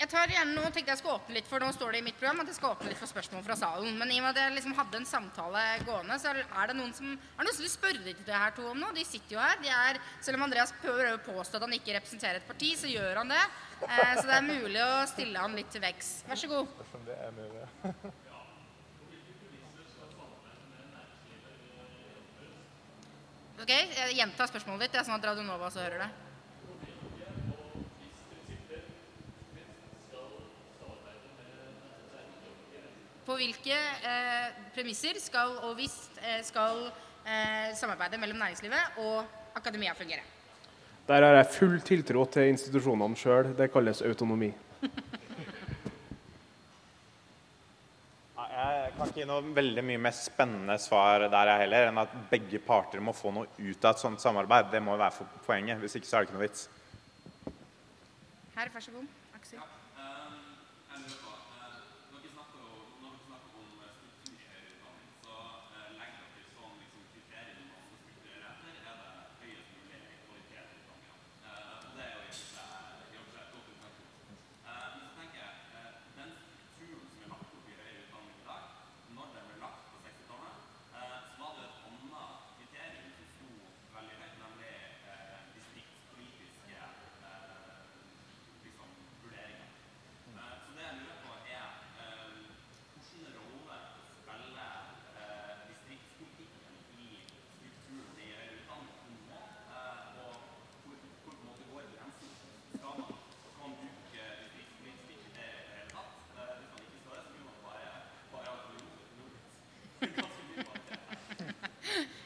[0.00, 2.16] jeg tar gjerne, nå tenkte jeg skal åpne litt for, nå står det i mitt
[2.16, 3.98] program at jeg skal åpne litt for spørsmål fra salen.
[4.00, 6.96] Men i og med at jeg liksom hadde en samtale gående, så er det noen
[6.96, 8.96] som har noen som vil spørre litt her to om noe.
[8.96, 9.60] De sitter jo her.
[9.60, 12.88] de er, Selv om Andreas prøver å påstå at han ikke representerer et parti, så
[12.88, 13.44] gjør han det.
[13.90, 16.14] Eh, så det er mulig å stille han litt til veggs.
[16.32, 16.74] Vær så god.
[17.04, 17.68] Det er mulig.
[23.60, 26.08] Ok, Jeg gjentar spørsmålet ditt, det er sånn at Radionova også hører det.
[33.26, 39.28] På hvilke eh, premisser skal og hvis eh, skal eh, samarbeidet mellom næringslivet og
[39.60, 40.24] akademia fungere?
[41.10, 43.52] Der har jeg full tiltro til institusjonene sjøl.
[43.58, 44.54] Det kalles autonomi.
[48.60, 52.16] Jeg kan ikke gi noe veldig mye mer spennende svar der jeg heller, enn at
[52.28, 54.68] begge parter må få noe ut av et sånt samarbeid.
[54.74, 55.80] Det må være poenget.
[55.80, 56.66] Hvis ikke så er det ikke noe vits.
[58.58, 59.19] Her, vær så god.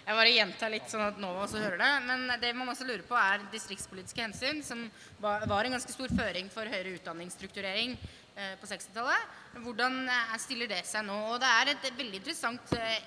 [0.04, 1.92] Jeg bare gjentar litt sånn at Nova også hører det.
[2.04, 4.82] Men det man også lurer på, er distriktspolitiske hensyn, som
[5.22, 9.38] var, en ganske stor føring for høyere utdanningsstrukturering eh, på 60-tallet.
[9.64, 11.16] Hvordan eh, stiller det seg nå?
[11.32, 12.98] Og det er et veldig interessant eh,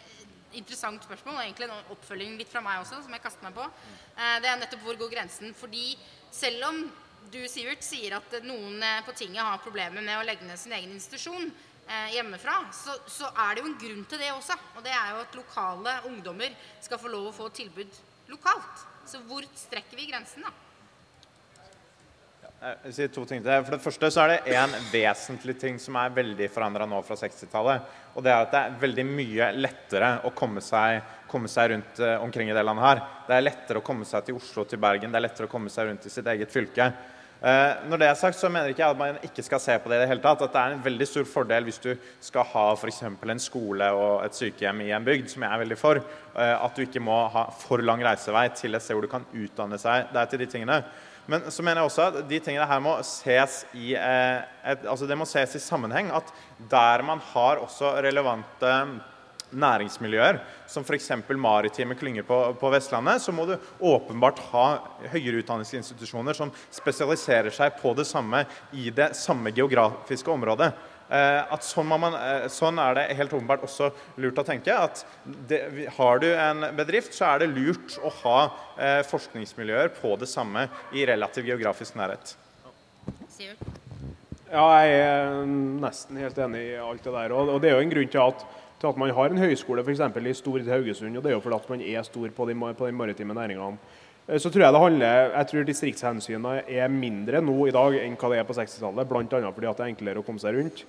[0.58, 3.66] interessant spørsmål, og egentlig en oppfølging litt fra meg også, som jeg kaster meg på.
[4.16, 5.52] Det er nettopp hvor går grensen.
[5.54, 5.91] Fordi
[6.34, 6.80] selv om
[7.30, 10.95] du, Sivert, sier at noen på tinget har problemer med å legge ned sin egen
[10.95, 11.52] institusjon
[11.88, 14.60] eh, hjemmefra, så, så er det jo en grunn til det også.
[14.76, 18.00] Og det er jo at lokale ungdommer skal få lov å få tilbud
[18.32, 18.88] lokalt.
[19.08, 20.54] Så hvor strekker vi grensen, da?
[22.58, 23.60] Jeg vil si to ting til det.
[23.68, 27.14] For det første så er det en vesentlig ting som er veldig forandra nå fra
[27.20, 27.92] 60-tallet.
[28.18, 32.02] Og det er at det er veldig mye lettere å komme seg, komme seg rundt
[32.02, 33.04] uh, omkring i det landet her.
[33.28, 35.70] Det er lettere å komme seg til Oslo, til Bergen, det er lettere å komme
[35.70, 36.90] seg rundt i sitt eget fylke.
[37.38, 39.92] Uh, når det er sagt, så mener ikke jeg at man ikke skal se på
[39.92, 40.42] det i det hele tatt.
[40.46, 41.92] At det er en veldig stor fordel hvis du
[42.24, 43.04] skal ha f.eks.
[43.08, 46.02] en skole og et sykehjem i en bygd, som jeg er veldig for.
[46.34, 49.30] Uh, at du ikke må ha for lang reisevei til et sted hvor du kan
[49.34, 50.10] utdanne seg.
[50.14, 50.82] Er til de tingene.
[51.28, 55.08] Men så mener jeg også at de tingene her må ses i, eh, et, altså
[55.10, 56.08] det må ses i sammenheng.
[56.16, 56.32] At
[56.72, 58.72] der man har også relevante
[59.52, 61.12] næringsmiljøer, som f.eks.
[61.36, 64.66] maritime klynger på, på, Vestlandet, så må du åpenbart ha
[65.14, 68.43] høyere utdanningsinstitusjoner som spesialiserer seg på det samme
[68.74, 70.72] i det samme geografiske området.
[71.08, 74.74] Eh, at sånn, man, eh, sånn, er det helt åpenbart også lurt å tenke.
[74.76, 75.06] at
[75.48, 78.39] det, Har du en bedrift, så er det lurt å ha
[78.78, 82.36] eh, forskningsmiljøer på det samme i relativ geografisk nærhet.
[84.48, 87.34] Ja, jeg er nesten helt enig i alt det der.
[87.36, 88.45] Og, det er jo en grunn til at,
[88.80, 90.01] til at man har en høyskole f.eks.
[90.01, 91.17] i Stord Haugesund.
[91.17, 93.78] og Det er jo fordi at man er stor på de, på de maritime næringene.
[94.28, 98.17] Eh, så tror jeg det handler, jeg tror distriktshensynene er mindre nå i dag enn
[98.19, 99.09] hva det er på 60-tallet.
[99.09, 99.51] Bl.a.
[99.51, 100.84] fordi at det er enklere å komme seg rundt.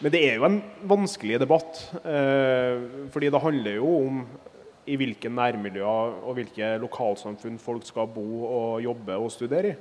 [0.00, 0.60] Men det er jo en
[0.90, 1.82] vanskelig debatt.
[2.02, 4.22] Eh, fordi det handler jo om
[4.88, 9.76] i hvilke nærmiljøer og hvilke lokalsamfunn folk skal bo og jobbe og studere i.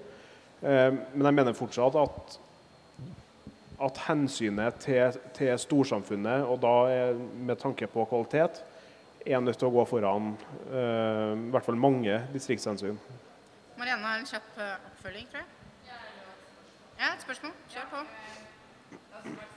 [0.57, 2.37] Eh, men jeg mener fortsatt at,
[3.84, 8.63] at hensynet til, til storsamfunnet, og da med tanke på kvalitet,
[9.28, 10.32] er nødt til å gå foran
[10.71, 12.97] uh, i hvert fall mange distriktshensyn.
[13.78, 15.91] Marianne har en kjapp eh, oppfølging, tror jeg.
[16.97, 17.53] Ja, et spørsmål.
[17.69, 19.53] Kjør på.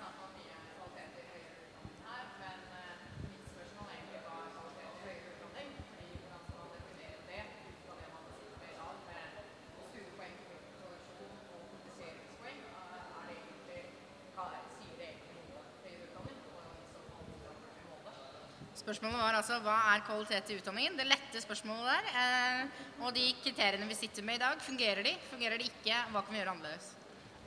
[18.90, 20.96] Spørsmålet var altså hva er kvalitet i utdanningen?
[20.98, 22.06] Det lette spørsmålet der.
[22.18, 25.12] Eh, og de kriteriene vi sitter med i dag, fungerer de?
[25.30, 25.98] Fungerer de ikke?
[26.10, 26.88] Hva kan vi gjøre annerledes?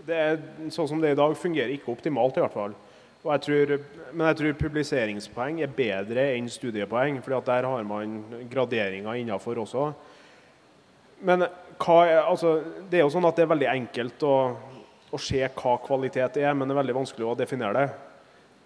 [0.07, 0.37] Det er,
[0.71, 2.77] sånn som det er i dag, fungerer ikke optimalt, i hvert fall.
[3.25, 3.73] Jeg tror,
[4.13, 8.15] men jeg tror publiseringspoeng er bedre enn studiepoeng, for der har man
[8.47, 9.89] graderinger innafor også.
[11.27, 11.43] Men
[11.75, 12.55] hva, altså,
[12.87, 14.33] det er jo sånn at det er veldig enkelt å,
[15.11, 18.12] å se hva kvalitet er, men det er veldig vanskelig å definere det.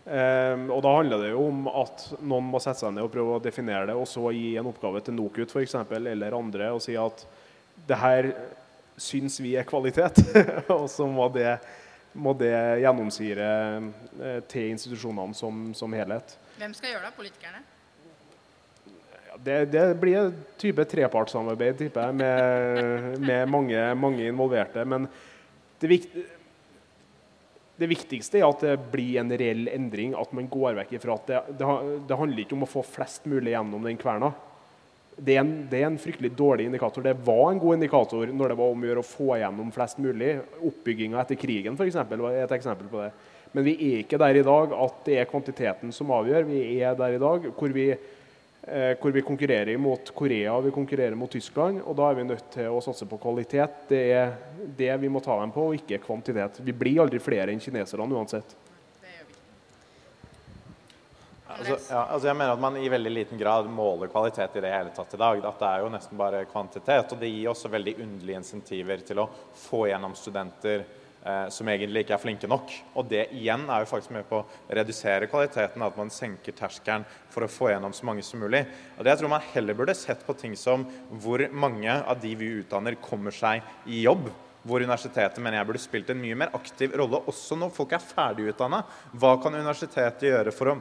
[0.07, 3.33] Um, og Da handler det jo om at noen må sette seg ned og prøve
[3.35, 6.79] å definere det, og så gi en oppgave til NOKUT for eksempel, eller andre og
[6.85, 7.25] si at
[7.89, 8.29] det her
[8.95, 10.21] syns vi er kvalitet.
[10.77, 11.57] og så må det,
[12.15, 12.55] må det
[12.85, 13.49] gjennomsyre
[13.83, 16.37] uh, til institusjonene som, som, helhet.
[16.55, 17.13] Hvem skal gjøre det?
[17.19, 17.65] Politikerne?
[19.43, 24.87] Det, det blir en type trepartssamarbeid tipper jeg, med, med mange, mange, involverte.
[24.87, 25.11] Men
[25.83, 26.36] det viktige
[27.77, 31.29] det viktigste er at det blir en reell endring, at man går vekk ifra at
[31.29, 31.71] det, det,
[32.09, 34.31] det handler ikke om å få flest mulig gjennom den kverna.
[35.17, 37.01] Det er, en, det er, en, fryktelig dårlig indikator.
[37.01, 40.01] Det var en god indikator når det var om å gjøre å få gjennom flest
[40.01, 40.35] mulig.
[40.61, 43.09] Oppbygginga etter krigen for eksempel, var et eksempel på det.
[43.55, 46.45] Men vi er ikke der i dag at det er kvantiteten som avgjør.
[46.49, 47.87] Vi er der i dag hvor vi
[48.67, 51.79] hvor vi konkurrerer mot Korea og vi konkurrerer mot Tyskland.
[51.85, 53.85] og Da er vi nødt til å satse på kvalitet.
[53.87, 54.33] Det er
[54.75, 56.59] det vi må ta dem på, og ikke kvantitet.
[56.59, 58.57] Vi blir aldri flere enn kineserne uansett.
[61.57, 64.71] Altså, ja, altså jeg mener at Man i veldig liten grad måler kvalitet i det
[64.73, 65.41] hele tatt i dag.
[65.41, 67.13] At det er jo nesten bare kvantitet.
[67.13, 71.03] og Det gir også veldig underlige insentiver til å få gjennom studenter eh,
[71.51, 72.71] som egentlig ikke er flinke nok.
[72.95, 77.05] Og det igjen er jo faktisk med på å redusere kvaliteten, at man senker terskelen
[77.33, 78.63] for å få gjennom så mange som mulig.
[78.95, 80.85] Og det jeg tror man heller burde sett på ting som
[81.21, 84.29] hvor mange av de vi utdanner, kommer seg i jobb.
[84.67, 88.03] Hvor universitetet mener jeg burde spilt en mye mer aktiv rolle også når folk er
[88.03, 88.81] ferdigutdanna.
[89.15, 90.79] Hva kan universitetet gjøre for å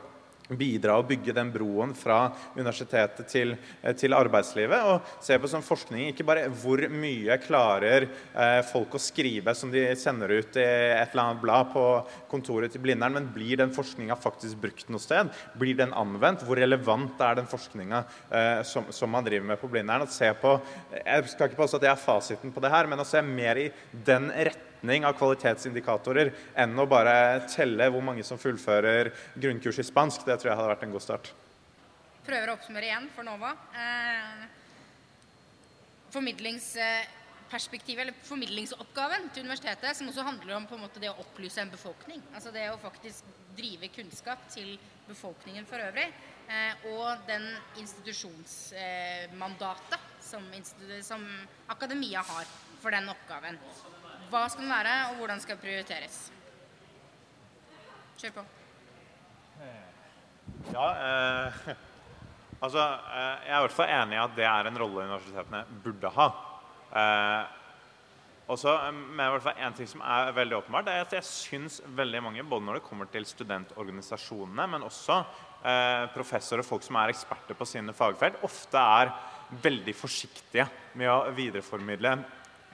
[0.48, 4.84] bidra og bygge den broen fra universitetet til, eh, til, arbeidslivet.
[4.86, 9.72] Og se på som forskning ikke bare hvor mye klarer eh, folk å skrive som
[9.72, 11.86] de sender ut i et eller annet blad på
[12.30, 15.32] kontoret til Blindern, men blir den forskninga faktisk brukt noe sted?
[15.58, 16.44] Blir den anvendt?
[16.46, 20.06] Hvor relevant er den forskninga eh, som, som, man driver med på Blindern?
[20.06, 20.52] se på,
[20.94, 23.58] jeg skal ikke påstå at det er fasiten på det her, men å se mer
[23.58, 23.66] i
[24.06, 29.84] den retningen retning av kvalitetsindikatorer enn å bare telle hvor mange som fullfører grunnkurs i
[29.84, 30.24] spansk.
[30.26, 31.32] Det tror jeg hadde vært en god start.
[32.26, 33.52] prøver å oppsummere igjen for Nova.
[33.72, 34.46] Eh,
[36.10, 41.60] formidlingsperspektivet, eller formidlingsoppgaven til universitetet, som også handler om på en måte det å opplyse
[41.62, 42.22] en befolkning.
[42.34, 43.24] Altså det å faktisk
[43.56, 46.12] drive kunnskap til befolkningen for øvrig.
[46.50, 50.42] Eh, og den institusjonsmandatet som,
[51.02, 52.44] som akademia har
[52.82, 53.58] for den oppgaven.
[54.30, 56.16] Hva skal den være, og hvordan skal det prioriteres?
[58.18, 58.46] Kjør på.
[60.72, 61.58] Ja, eh,
[62.64, 65.62] altså eh, Jeg er i hvert fall enig i at det er en rolle universitetene
[65.84, 66.26] burde ha.
[67.02, 67.54] Eh,
[68.46, 71.14] og så, med men i hvert fall en ting som er veldig åpenbart, er at
[71.16, 75.16] jeg syns veldig mange, både når det kommer til studentorganisasjonene, men også
[75.66, 79.10] eh, professorer og folk som er eksperter på sine fagfelt, ofte er
[79.62, 80.66] veldig forsiktige
[80.98, 82.14] med å videreformidle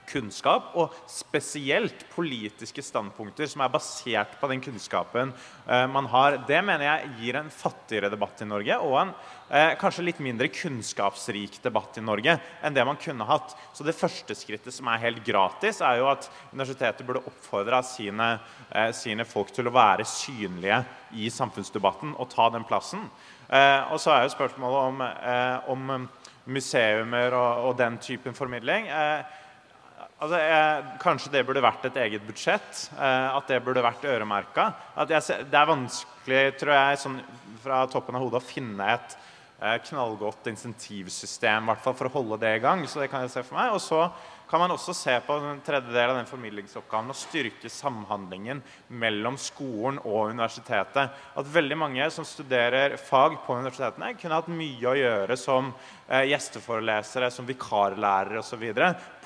[0.09, 5.33] kunnskap, og spesielt politiske standpunkter som er basert på den kunnskapen
[5.67, 6.39] eh, man har.
[6.47, 9.13] Det mener jeg gir en fattigere debatt i Norge, og en
[9.49, 13.55] eh, kanskje litt mindre kunnskapsrik debatt i Norge enn det man kunne hatt.
[13.73, 18.33] Så det første skrittet, som er helt gratis, er jo at universitetet burde oppfordre sine,
[18.71, 20.83] eh, sine folk til å være synlige
[21.19, 23.07] i samfunnsdebatten og ta den plassen.
[23.53, 26.09] Eh, og så er jo spørsmålet om, eh, om
[26.45, 28.87] museumer og, og, den typen formidling.
[28.87, 29.23] Eh,
[30.23, 32.85] Altså, jeg, kanskje det burde vært et eget budsjett.
[32.95, 34.69] Eh, at det burde vært øremerka.
[35.09, 37.17] Det er vanskelig tror jeg, sånn,
[37.63, 39.17] fra toppen av hodet å finne et
[39.59, 42.85] eh, knallgodt insentivsystem hvert fall for å holde det i gang.
[42.87, 43.75] så det kan jeg se for meg.
[43.75, 44.05] Og så
[44.53, 48.59] kan man også se på den tredje del av den formidlingsoppgaven og styrke samhandlingen
[49.01, 51.09] mellom skolen og universitetet.
[51.33, 55.71] At veldig mange som studerer fag på universitetene, kunne hatt mye å gjøre som
[56.05, 58.67] eh, gjesteforelesere, som vikarlærere osv.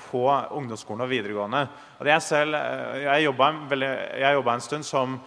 [0.06, 0.24] på
[0.56, 1.60] ungdomsskolen og videregående.
[2.00, 5.20] Og jeg selv, eh, jeg jobba en stund som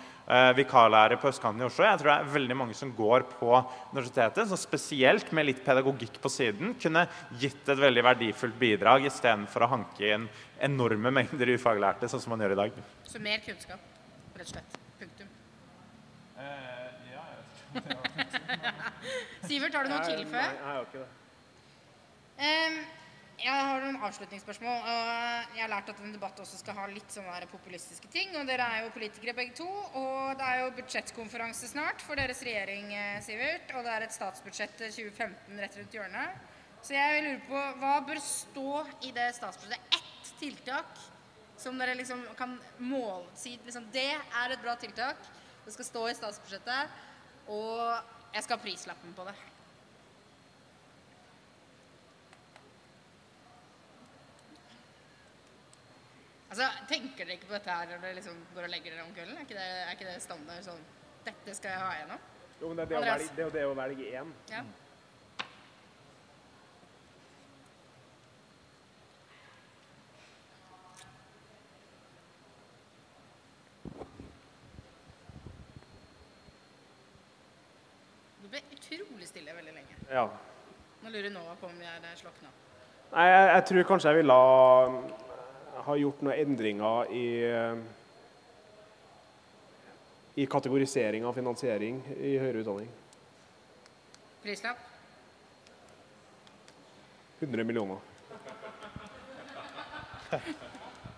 [0.55, 1.83] vikarlærer på østkanten i Oslo.
[1.83, 3.49] Jeg tror det er veldig mange som går på
[3.91, 7.03] universitetet, som spesielt med litt pedagogikk på siden kunne
[7.41, 10.29] gitt et veldig verdifullt bidrag istedenfor å hanke inn
[10.63, 12.79] enorme mengder ufaglærte, sånn som man gjør i dag.
[13.07, 13.83] Så mer kunnskap,
[14.37, 14.79] rett og slett.
[15.01, 15.27] Punktum.
[16.39, 17.27] Eh, ja,
[19.49, 20.47] Sivert, har du noe å tilføye?
[20.47, 21.11] Nei, jeg har ikke det.
[22.41, 22.81] Um,
[23.41, 24.83] jeg har noen avslutningsspørsmål.
[24.85, 28.35] og Jeg har lært at en debatt også skal ha litt sånne populistiske ting.
[28.37, 29.67] og Dere er jo politikere begge to.
[29.67, 33.73] Og det er jo budsjettkonferanse snart for deres regjering, eh, Sivert.
[33.75, 36.29] Og det er et statsbudsjett 2015 rett rundt hjørnet.
[36.81, 39.97] Så jeg lurer på hva bør stå i det statsbudsjettet?
[39.97, 40.97] Ett tiltak
[41.57, 45.17] som dere liksom kan måle si liksom, Det er et bra tiltak.
[45.65, 46.89] Det skal stå i statsbudsjettet.
[47.47, 49.50] Og jeg skal ha prislappen på det.
[56.51, 59.13] Altså, Tenker dere ikke på dette her når dere liksom går og legger dere om
[59.15, 59.37] kvelden?
[59.39, 60.81] Er ikke det, er ikke det standard sånn
[61.23, 62.29] Dette skal jeg ha igjennom?
[62.59, 64.33] Jo, men det er det, å velge, det, er det å velge én.
[64.51, 64.61] Ja.
[78.41, 80.03] Det ble utrolig stille veldig lenge.
[80.11, 80.27] Ja.
[81.01, 82.51] Nå lurer Nova på om vi er slokna.
[83.15, 84.41] Nei, jeg, jeg tror kanskje jeg ville
[85.85, 87.27] har gjort noen endringer i,
[90.41, 92.89] i kategorisering av finansiering i høyere utdanning.
[94.41, 94.87] Prislapp?
[97.41, 97.97] 100 millioner.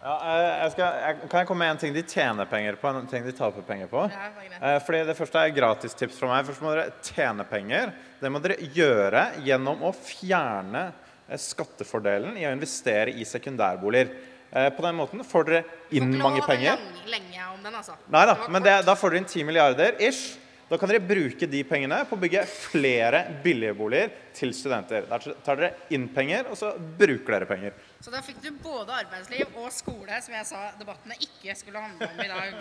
[0.03, 3.05] Ja, jeg skal, jeg, kan jeg komme med en ting de tjener penger på, en
[3.07, 4.01] ting de taper penger på?
[4.11, 4.26] Ja.
[4.59, 6.49] Eh, fordi Det første er gratistips fra meg.
[6.49, 7.93] Først må dere tjene penger.
[8.20, 14.11] Det må dere gjøre gjennom å fjerne eh, skattefordelen i å investere i sekundærboliger.
[14.54, 15.64] Eh, på den måten får dere
[15.97, 16.78] inn mange penger.
[16.78, 17.95] Lenge, lenge om den, altså.
[18.14, 20.36] Nei da, men det, da får dere inn 10 milliarder ish.
[20.70, 25.08] Da kan dere bruke de pengene på å bygge flere billigboliger til studenter.
[25.10, 27.76] Da tar dere inn penger, og så bruker dere penger.
[28.01, 32.10] Så da fikk du både arbeidsliv og skole, som jeg sa debattene ikke skulle handle
[32.10, 32.56] om i dag.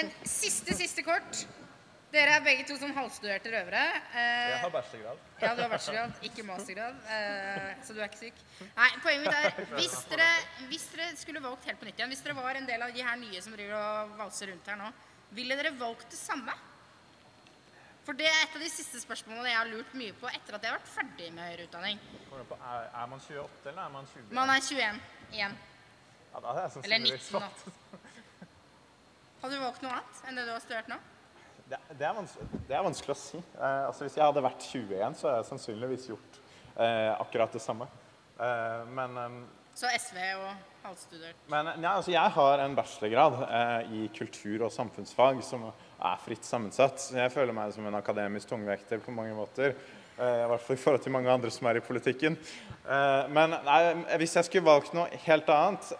[0.00, 1.42] En siste, siste kort.
[2.12, 3.82] Dere er begge to som halvstuderte røvere.
[4.20, 5.20] Eh, bachelorgrad.
[5.40, 8.42] ja, du har bachelorgrad, ikke mastergrad, eh, så du er ikke syk.
[8.76, 10.26] Nei, poenget mitt er, hvis dere,
[10.68, 13.06] hvis dere skulle valgt helt på nytt igjen, hvis dere var en del av de
[13.06, 14.90] her nye som driver og valser rundt her nå,
[15.38, 16.56] ville dere valgt det samme?
[18.04, 20.66] For det er et av de siste spørsmålene jeg har lurt mye på etter at
[20.66, 22.02] jeg har vært ferdig med høyere utdanning.
[22.34, 24.28] Er, er man 28, eller er man 20?
[24.36, 25.00] Man er 21
[25.38, 25.56] igjen.
[26.34, 27.48] Ja, da er jeg Eller 19 da.
[29.40, 31.00] Hadde du valgt noe annet enn det du har studert nå?
[31.72, 32.16] Det, det, er
[32.68, 33.38] det er vanskelig å si.
[33.40, 36.34] Eh, altså Hvis jeg hadde vært 21, så hadde jeg sannsynligvis gjort
[36.76, 37.86] eh, akkurat det samme.
[38.36, 39.38] Eh, men eh,
[39.80, 40.50] Så SV og
[40.82, 41.38] halvstudert.
[41.48, 46.44] men ja, altså jeg har en bachelorgrad eh, i kultur- og samfunnsfag som er fritt
[46.44, 47.00] sammensatt.
[47.00, 49.72] Så jeg føler meg som en akademisk tungvekter på mange måter.
[50.18, 52.36] Eh, I hvert fall i forhold til mange andre som er i politikken.
[52.84, 53.80] Eh, men nei,
[54.20, 55.94] hvis jeg skulle valgt noe helt annet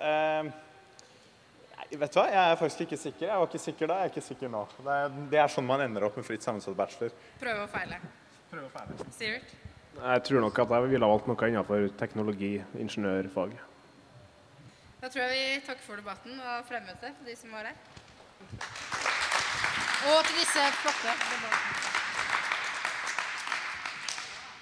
[1.93, 3.27] Vet du hva, jeg er faktisk ikke sikker.
[3.27, 4.63] Jeg var ikke sikker da, jeg er ikke sikker nå.
[4.79, 7.13] Det er, det er sånn man ender opp med fritt sammensatt bachelor.
[7.43, 7.99] Prøve og feile.
[8.49, 9.11] Prøv å feile.
[9.19, 9.53] Sivert?
[9.99, 13.55] Jeg tror nok at jeg ville ha valgt noe innenfor teknologi, ingeniørfag.
[15.03, 17.81] Da tror jeg vi takker for debatten og fremmøtet for de som var her.
[20.09, 21.92] Og til disse flotte debattene.